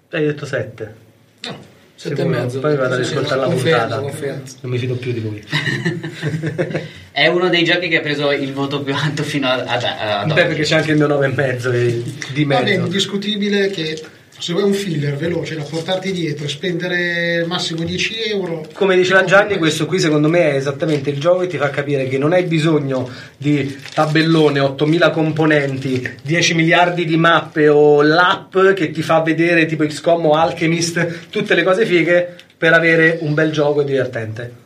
Hai 0.10 0.26
detto 0.26 0.46
7. 0.46 0.96
No. 1.44 1.58
7 1.98 2.22
e 2.22 2.26
mezzo. 2.26 2.60
Poi 2.60 2.76
vado 2.76 2.94
ad 2.94 3.02
ascoltare 3.02 3.40
la 3.42 3.46
confermo, 3.48 3.80
puntata. 3.80 4.02
confermo. 4.02 4.42
Non 4.62 4.72
mi 4.72 4.78
fido 4.78 4.96
più 4.96 5.12
di 5.12 5.22
lui. 5.22 5.44
È 7.12 7.26
uno 7.28 7.50
dei 7.50 7.64
giochi 7.64 7.88
che 7.88 7.98
ha 7.98 8.02
preso 8.02 8.32
il 8.32 8.54
voto 8.54 8.82
più 8.84 8.94
alto 8.94 9.24
fino 9.24 9.48
ad, 9.48 9.64
ad, 9.68 9.84
ad 9.84 10.28
Beh, 10.28 10.34
oggi. 10.34 10.48
perché 10.48 10.62
c'è 10.64 10.76
anche 10.76 10.92
il 10.92 10.98
mio 10.98 11.08
9 11.08 11.26
e 11.26 11.30
mezzo 11.30 11.72
e- 11.72 12.04
di 12.34 12.44
Va 12.44 12.58
bene, 12.58 12.70
mezzo. 12.72 12.86
indiscutibile 12.86 13.70
che 13.72 14.00
se 14.40 14.54
vuoi 14.54 14.66
un 14.66 14.74
filler 14.74 15.16
veloce 15.16 15.56
da 15.56 15.64
portarti 15.64 16.12
dietro 16.12 16.46
e 16.46 16.50
spendere 16.50 17.44
massimo 17.48 17.84
10 17.84 18.16
euro. 18.30 18.68
Come 18.74 18.96
diceva 18.96 19.24
Gianni, 19.24 19.58
questo 19.58 19.88
qui 19.88 20.00
secondo 20.00 20.30
me 20.30 20.52
è 20.52 20.56
esattamente 20.56 21.10
il 21.10 21.20
gioco 21.20 21.40
che 21.40 21.48
ti 21.48 21.58
fa 21.58 21.70
capire 21.72 22.08
che 22.08 22.20
non 22.20 22.34
hai 22.34 22.44
bisogno 22.44 23.10
di 23.36 23.76
tabellone, 23.94 24.60
8000 24.60 25.10
componenti, 25.10 26.18
10 26.22 26.54
miliardi 26.54 27.06
di 27.06 27.18
mappe 27.18 27.68
o 27.68 28.04
l'app 28.04 28.58
che 28.76 28.92
ti 28.92 29.02
fa 29.02 29.22
vedere 29.22 29.66
tipo 29.66 29.86
XCOM 29.86 30.28
o 30.28 30.32
Alchemist, 30.34 31.30
tutte 31.30 31.56
le 31.56 31.64
cose 31.64 31.86
fighe 31.86 32.36
per 32.56 32.74
avere 32.74 33.18
un 33.22 33.34
bel 33.34 33.52
gioco 33.52 33.82
e 33.82 33.86
divertente. 33.86 34.66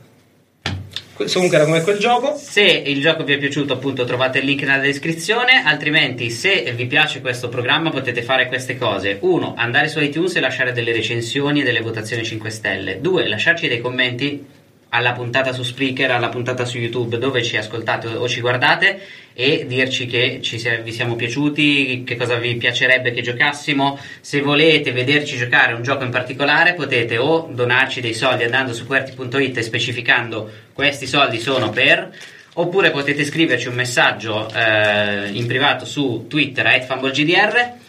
Comunque 1.31 1.57
era 1.57 1.65
come 1.65 1.81
quel 1.81 1.97
gioco. 1.97 2.35
Se 2.37 2.61
il 2.61 3.01
gioco 3.01 3.23
vi 3.23 3.33
è 3.33 3.37
piaciuto, 3.37 3.73
appunto, 3.73 4.03
trovate 4.03 4.39
il 4.39 4.45
link 4.45 4.61
nella 4.61 4.81
descrizione. 4.81 5.63
Altrimenti, 5.65 6.29
se 6.29 6.71
vi 6.75 6.85
piace 6.85 7.21
questo 7.21 7.49
programma, 7.49 7.89
potete 7.89 8.21
fare 8.21 8.47
queste 8.47 8.77
cose: 8.77 9.17
uno, 9.21 9.53
andare 9.57 9.87
su 9.87 9.99
iTunes 9.99 10.35
e 10.35 10.39
lasciare 10.39 10.71
delle 10.71 10.91
recensioni 10.91 11.61
e 11.61 11.63
delle 11.63 11.81
votazioni 11.81 12.23
5 12.23 12.49
stelle. 12.49 13.01
Due, 13.01 13.27
lasciarci 13.27 13.67
dei 13.67 13.81
commenti 13.81 14.45
alla 14.93 15.13
puntata 15.13 15.53
su 15.53 15.63
Spreaker, 15.63 16.11
alla 16.11 16.29
puntata 16.29 16.65
su 16.65 16.77
YouTube 16.77 17.17
dove 17.17 17.43
ci 17.43 17.55
ascoltate 17.57 18.07
o 18.07 18.27
ci 18.27 18.41
guardate 18.41 18.99
e 19.33 19.65
dirci 19.65 20.05
che 20.05 20.39
ci 20.41 20.61
vi 20.83 20.91
siamo 20.91 21.15
piaciuti, 21.15 22.03
che 22.05 22.15
cosa 22.17 22.35
vi 22.35 22.55
piacerebbe 22.55 23.11
che 23.11 23.21
giocassimo. 23.21 23.97
Se 24.19 24.41
volete 24.41 24.91
vederci 24.91 25.37
giocare 25.37 25.73
un 25.73 25.81
gioco 25.81 26.03
in 26.03 26.09
particolare 26.09 26.73
potete 26.73 27.17
o 27.17 27.49
donarci 27.51 28.01
dei 28.01 28.13
soldi 28.13 28.43
andando 28.43 28.73
su 28.73 28.85
QWERTY.it 28.85 29.57
e 29.57 29.61
specificando 29.61 30.49
questi 30.73 31.07
soldi 31.07 31.39
sono 31.39 31.69
per 31.69 32.13
oppure 32.53 32.91
potete 32.91 33.23
scriverci 33.23 33.69
un 33.69 33.75
messaggio 33.75 34.49
eh, 34.53 35.29
in 35.31 35.47
privato 35.47 35.85
su 35.85 36.25
Twitter 36.27 36.65
a 36.67 36.81
@fumblegdr 36.81 37.79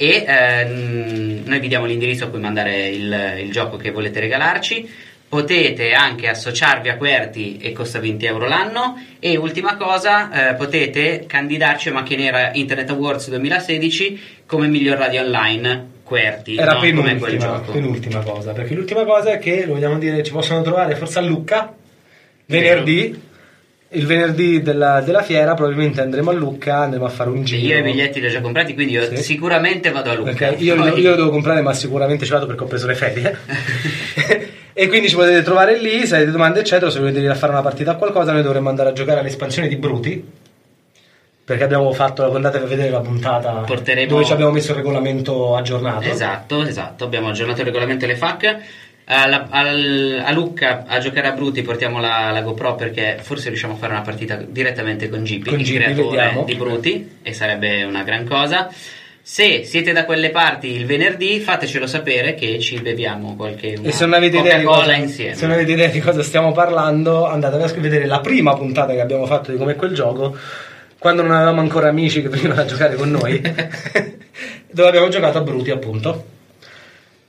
e 0.00 0.24
ehm, 0.24 1.42
noi 1.44 1.58
vi 1.58 1.66
diamo 1.66 1.84
l'indirizzo 1.84 2.24
a 2.24 2.28
cui 2.28 2.38
mandare 2.38 2.88
il, 2.88 3.40
il 3.40 3.50
gioco 3.50 3.76
che 3.76 3.90
volete 3.90 4.20
regalarci. 4.20 4.88
Potete 5.28 5.92
anche 5.92 6.28
associarvi 6.28 6.88
a 6.88 6.96
Querti 6.96 7.58
e 7.58 7.72
costa 7.72 7.98
20 8.00 8.24
euro 8.24 8.48
l'anno. 8.48 8.98
E 9.18 9.36
ultima 9.36 9.76
cosa, 9.76 10.50
eh, 10.50 10.54
potete 10.54 11.24
candidarci 11.26 11.90
a 11.90 11.92
Macchia 11.92 12.16
Nera 12.16 12.50
Internet 12.54 12.88
Awards 12.90 13.28
2016 13.28 14.20
come 14.46 14.68
miglior 14.68 14.96
radio 14.96 15.20
online. 15.22 15.96
Querti, 16.02 16.56
Era 16.56 16.72
no, 16.72 16.80
penultima, 16.80 17.60
penultima 17.60 18.20
cosa. 18.20 18.52
Perché 18.52 18.72
l'ultima 18.74 19.04
cosa 19.04 19.32
è 19.32 19.38
che, 19.38 19.66
lo 19.66 19.74
vogliamo 19.74 19.98
dire, 19.98 20.22
ci 20.22 20.32
possono 20.32 20.62
trovare 20.62 20.94
forse 20.96 21.18
a 21.18 21.22
Lucca 21.22 21.74
venerdì. 22.46 23.26
Il 23.90 24.04
venerdì 24.06 24.60
della, 24.62 25.00
della 25.02 25.22
fiera 25.22 25.52
probabilmente 25.54 26.00
andremo 26.02 26.30
a 26.30 26.32
Lucca, 26.34 26.76
andremo 26.78 27.04
a 27.06 27.08
fare 27.10 27.28
un 27.30 27.42
giro. 27.44 27.66
io 27.74 27.78
i 27.78 27.82
biglietti 27.82 28.20
li 28.20 28.26
ho 28.26 28.30
già 28.30 28.40
comprati, 28.42 28.72
quindi 28.74 28.92
io 28.94 29.02
Sì. 29.14 29.16
sicuramente 29.22 29.90
vado 29.90 30.10
a 30.10 30.14
Lucca. 30.14 30.32
Perché 30.32 30.62
io, 30.64 30.74
Poi- 30.74 30.98
io 31.00 31.10
lo 31.10 31.16
devo 31.16 31.30
comprare, 31.30 31.60
ma 31.62 31.72
sicuramente 31.74 32.24
ci 32.26 32.30
vado 32.32 32.46
perché 32.46 32.62
ho 32.64 32.66
preso 32.66 32.86
le 32.86 32.94
ferie. 32.94 33.38
e 34.80 34.86
quindi 34.88 35.08
ci 35.08 35.14
potete 35.16 35.42
trovare 35.42 35.78
lì. 35.78 36.06
Se 36.06 36.14
avete 36.16 36.30
domande, 36.30 36.60
eccetera, 36.60 36.90
se 36.90 36.98
volete 36.98 37.16
venire 37.16 37.32
a 37.34 37.36
fare 37.36 37.52
una 37.52 37.62
partita 37.62 37.92
a 37.92 37.94
qualcosa, 37.96 38.32
noi 38.32 38.42
dovremmo 38.42 38.68
andare 38.68 38.90
a 38.90 38.92
giocare 38.92 39.20
all'espansione 39.20 39.66
di 39.68 39.76
Bruti. 39.76 40.24
Perché 41.44 41.64
abbiamo 41.64 41.90
fatto, 41.92 42.30
andate 42.34 42.58
a 42.58 42.60
vedere 42.60 42.90
la 42.90 43.00
puntata 43.00 43.50
Porteremo- 43.66 44.10
dove 44.10 44.24
ci 44.24 44.32
abbiamo 44.32 44.50
messo 44.52 44.70
il 44.72 44.76
regolamento 44.76 45.56
aggiornato. 45.56 46.06
Esatto, 46.06 46.62
esatto, 46.62 47.04
abbiamo 47.04 47.28
aggiornato 47.30 47.60
il 47.60 47.66
regolamento 47.66 48.04
e 48.04 48.08
le 48.08 48.16
FAC. 48.16 48.56
Alla- 49.10 49.46
al- 49.48 50.22
a 50.22 50.30
Lucca 50.32 50.84
a 50.86 50.98
giocare 50.98 51.28
a 51.28 51.32
Bruti 51.32 51.62
portiamo 51.62 51.98
la, 52.00 52.30
la 52.30 52.42
GoPro 52.42 52.74
perché 52.74 53.16
forse 53.22 53.48
riusciamo 53.48 53.72
a 53.72 53.76
fare 53.78 53.92
una 53.92 54.02
partita 54.02 54.36
direttamente 54.36 55.08
con 55.08 55.24
Gipi, 55.24 55.48
Con 55.48 55.58
il 55.58 55.64
Gipi, 55.64 55.78
creatore 55.82 56.08
vediamo. 56.16 56.44
di 56.44 56.54
Bruti, 56.56 57.16
e 57.22 57.32
sarebbe 57.32 57.84
una 57.84 58.02
gran 58.02 58.26
cosa. 58.28 58.68
Se 59.30 59.62
siete 59.62 59.92
da 59.92 60.06
quelle 60.06 60.30
parti 60.30 60.68
il 60.68 60.86
venerdì, 60.86 61.38
fatecelo 61.38 61.86
sapere 61.86 62.32
che 62.32 62.58
ci 62.60 62.80
beviamo 62.80 63.36
qualche 63.36 63.78
E 63.82 63.92
se 63.92 64.06
non, 64.06 64.14
avete 64.14 64.38
idea 64.38 64.56
di 64.56 64.64
cosa, 64.64 64.94
insieme. 64.94 65.34
se 65.34 65.44
non 65.44 65.54
avete 65.54 65.72
idea 65.72 65.88
di 65.88 66.00
cosa 66.00 66.22
stiamo 66.22 66.52
parlando, 66.52 67.26
andate 67.26 67.62
a 67.62 67.66
vedere 67.78 68.06
la 68.06 68.20
prima 68.20 68.56
puntata 68.56 68.94
che 68.94 69.02
abbiamo 69.02 69.26
fatto 69.26 69.52
di 69.52 69.58
come 69.58 69.76
quel 69.76 69.92
gioco, 69.92 70.34
quando 70.98 71.20
non 71.20 71.32
avevamo 71.32 71.60
ancora 71.60 71.90
amici 71.90 72.22
che 72.22 72.30
venivano 72.30 72.62
a 72.62 72.64
giocare 72.64 72.96
con 72.96 73.10
noi, 73.10 73.38
dove 74.72 74.88
abbiamo 74.88 75.08
giocato 75.08 75.36
a 75.36 75.42
Bruti, 75.42 75.70
appunto. 75.72 76.24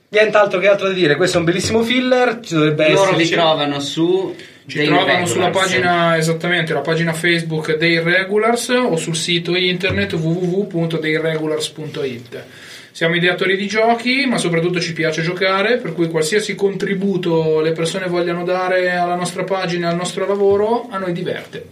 Nient'altro 0.08 0.58
che 0.58 0.68
altro 0.68 0.86
da 0.88 0.94
dire, 0.94 1.16
questo 1.16 1.36
è 1.36 1.40
un 1.40 1.44
bellissimo 1.44 1.82
filler. 1.82 2.40
Ci 2.40 2.54
dovrebbe 2.54 2.92
Loro 2.92 3.10
essere. 3.10 3.22
vi 3.22 3.28
trovano 3.28 3.78
su 3.78 4.34
Ci 4.70 4.84
trovano 4.84 5.06
regulars. 5.06 5.32
sulla 5.32 5.50
pagina, 5.50 6.16
esattamente, 6.16 6.72
la 6.72 6.80
pagina 6.80 7.12
Facebook 7.12 7.76
dei 7.76 8.00
Regulars 8.00 8.68
o 8.68 8.96
sul 8.96 9.16
sito 9.16 9.56
internet 9.56 10.12
www.deiregulars.it. 10.12 12.44
Siamo 12.92 13.16
ideatori 13.16 13.56
di 13.56 13.66
giochi, 13.66 14.26
ma 14.26 14.38
soprattutto 14.38 14.78
ci 14.80 14.92
piace 14.92 15.22
giocare, 15.22 15.78
per 15.78 15.92
cui 15.92 16.08
qualsiasi 16.08 16.54
contributo 16.54 17.58
le 17.60 17.72
persone 17.72 18.06
vogliano 18.06 18.44
dare 18.44 18.92
alla 18.92 19.16
nostra 19.16 19.42
pagina 19.44 19.88
al 19.88 19.96
nostro 19.96 20.24
lavoro, 20.26 20.86
a 20.90 20.98
noi 20.98 21.12
diverte. 21.12 21.66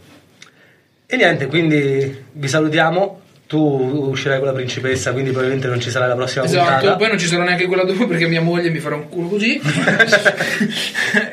E 1.07 1.17
niente, 1.17 1.47
quindi 1.47 2.25
vi 2.33 2.49
salutiamo. 2.49 3.21
Tu 3.49 3.57
uscirai 3.59 4.37
con 4.41 4.47
la 4.49 4.53
principessa, 4.53 5.13
quindi 5.13 5.31
probabilmente 5.31 5.69
non 5.69 5.81
ci 5.81 5.89
sarà 5.89 6.07
la 6.07 6.15
prossima 6.15 6.45
Esatto, 6.45 6.71
puntata. 6.71 6.97
poi 6.97 7.09
non 7.09 7.19
ci 7.19 7.27
sarà 7.27 7.45
neanche 7.45 7.65
quella 7.65 7.85
dopo 7.85 8.07
perché 8.07 8.29
mia 8.29 8.43
moglie 8.43 8.69
mi 8.69 8.79
farà 8.79 8.95
un 8.97 9.09
culo 9.09 9.29
così. 9.29 9.59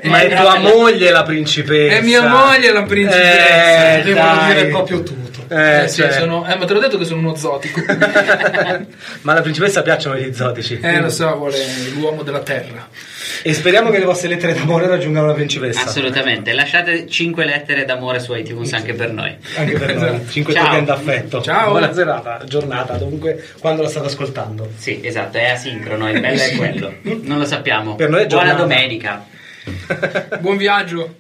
Ma 0.04 0.21
è 0.21 0.32
Eh, 0.32 0.36
tua 0.36 0.58
no, 0.58 0.69
moglie 0.69 1.12
la 1.12 1.23
principessa. 1.23 1.97
È 1.97 2.01
mia 2.01 2.25
moglie 2.25 2.71
la 2.71 2.84
principessa. 2.84 3.95
Eh, 3.97 4.13
dai. 4.13 4.54
dire 4.54 4.65
proprio 4.67 5.04
tutto. 5.04 5.24
Eh, 5.47 5.84
Eh, 5.84 5.88
sì, 5.88 6.01
cioè. 6.01 6.12
sono- 6.12 6.45
eh, 6.47 6.55
ma 6.58 6.65
te 6.65 6.73
l'ho 6.73 6.79
detto 6.79 6.97
che 6.97 7.05
sono 7.05 7.19
uno 7.19 7.36
zotico. 7.36 7.81
Ma 9.21 9.31
alla 9.31 9.41
principessa 9.41 9.81
piacciono 9.81 10.15
gli 10.17 10.23
esotici. 10.27 10.79
eh, 10.81 10.99
lo 11.01 11.10
so, 11.10 11.36
vuole 11.36 11.58
l'uomo 11.93 12.23
della 12.23 12.39
terra. 12.41 12.88
E 13.43 13.53
speriamo 13.53 13.89
che 13.91 13.99
le 13.99 14.05
vostre 14.05 14.27
lettere 14.29 14.53
d'amore 14.53 14.88
raggiungano 14.88 15.27
la 15.27 15.34
principessa. 15.34 15.81
Assolutamente, 15.84 16.53
lasciate 16.53 17.08
5 17.08 17.45
lettere 17.45 17.86
d'amore 17.86 18.19
su 18.19 18.34
iTunes 18.34 18.73
anche 18.73 18.93
per 18.93 19.12
noi. 19.12 19.36
Anche 19.58 19.77
per 19.77 19.95
noi. 19.95 20.08
Esatto. 20.15 20.31
5 20.31 20.53
Ciao. 20.53 20.65
token 20.65 20.86
d'affetto. 20.86 21.41
Ciao. 21.41 21.69
Buona 21.71 21.93
serata, 21.93 22.41
giornata, 22.45 22.93
dovunque, 22.97 23.43
quando 23.60 23.81
la 23.84 23.89
state 23.89 24.08
ascoltando. 24.08 24.71
Sì, 24.77 24.99
esatto, 25.03 25.38
è 25.38 25.45
asincrono, 25.49 26.10
il 26.10 26.19
bello 26.21 26.41
è 26.41 26.55
quello. 26.55 26.93
Non 27.01 27.38
lo 27.38 27.45
sappiamo. 27.45 27.95
Per 27.95 28.10
noi 28.10 28.23
è 28.23 28.25
Buona 28.27 28.43
giornata. 28.55 28.62
domenica. 28.67 29.25
Buon 30.39 30.58
viaggio. 30.58 31.15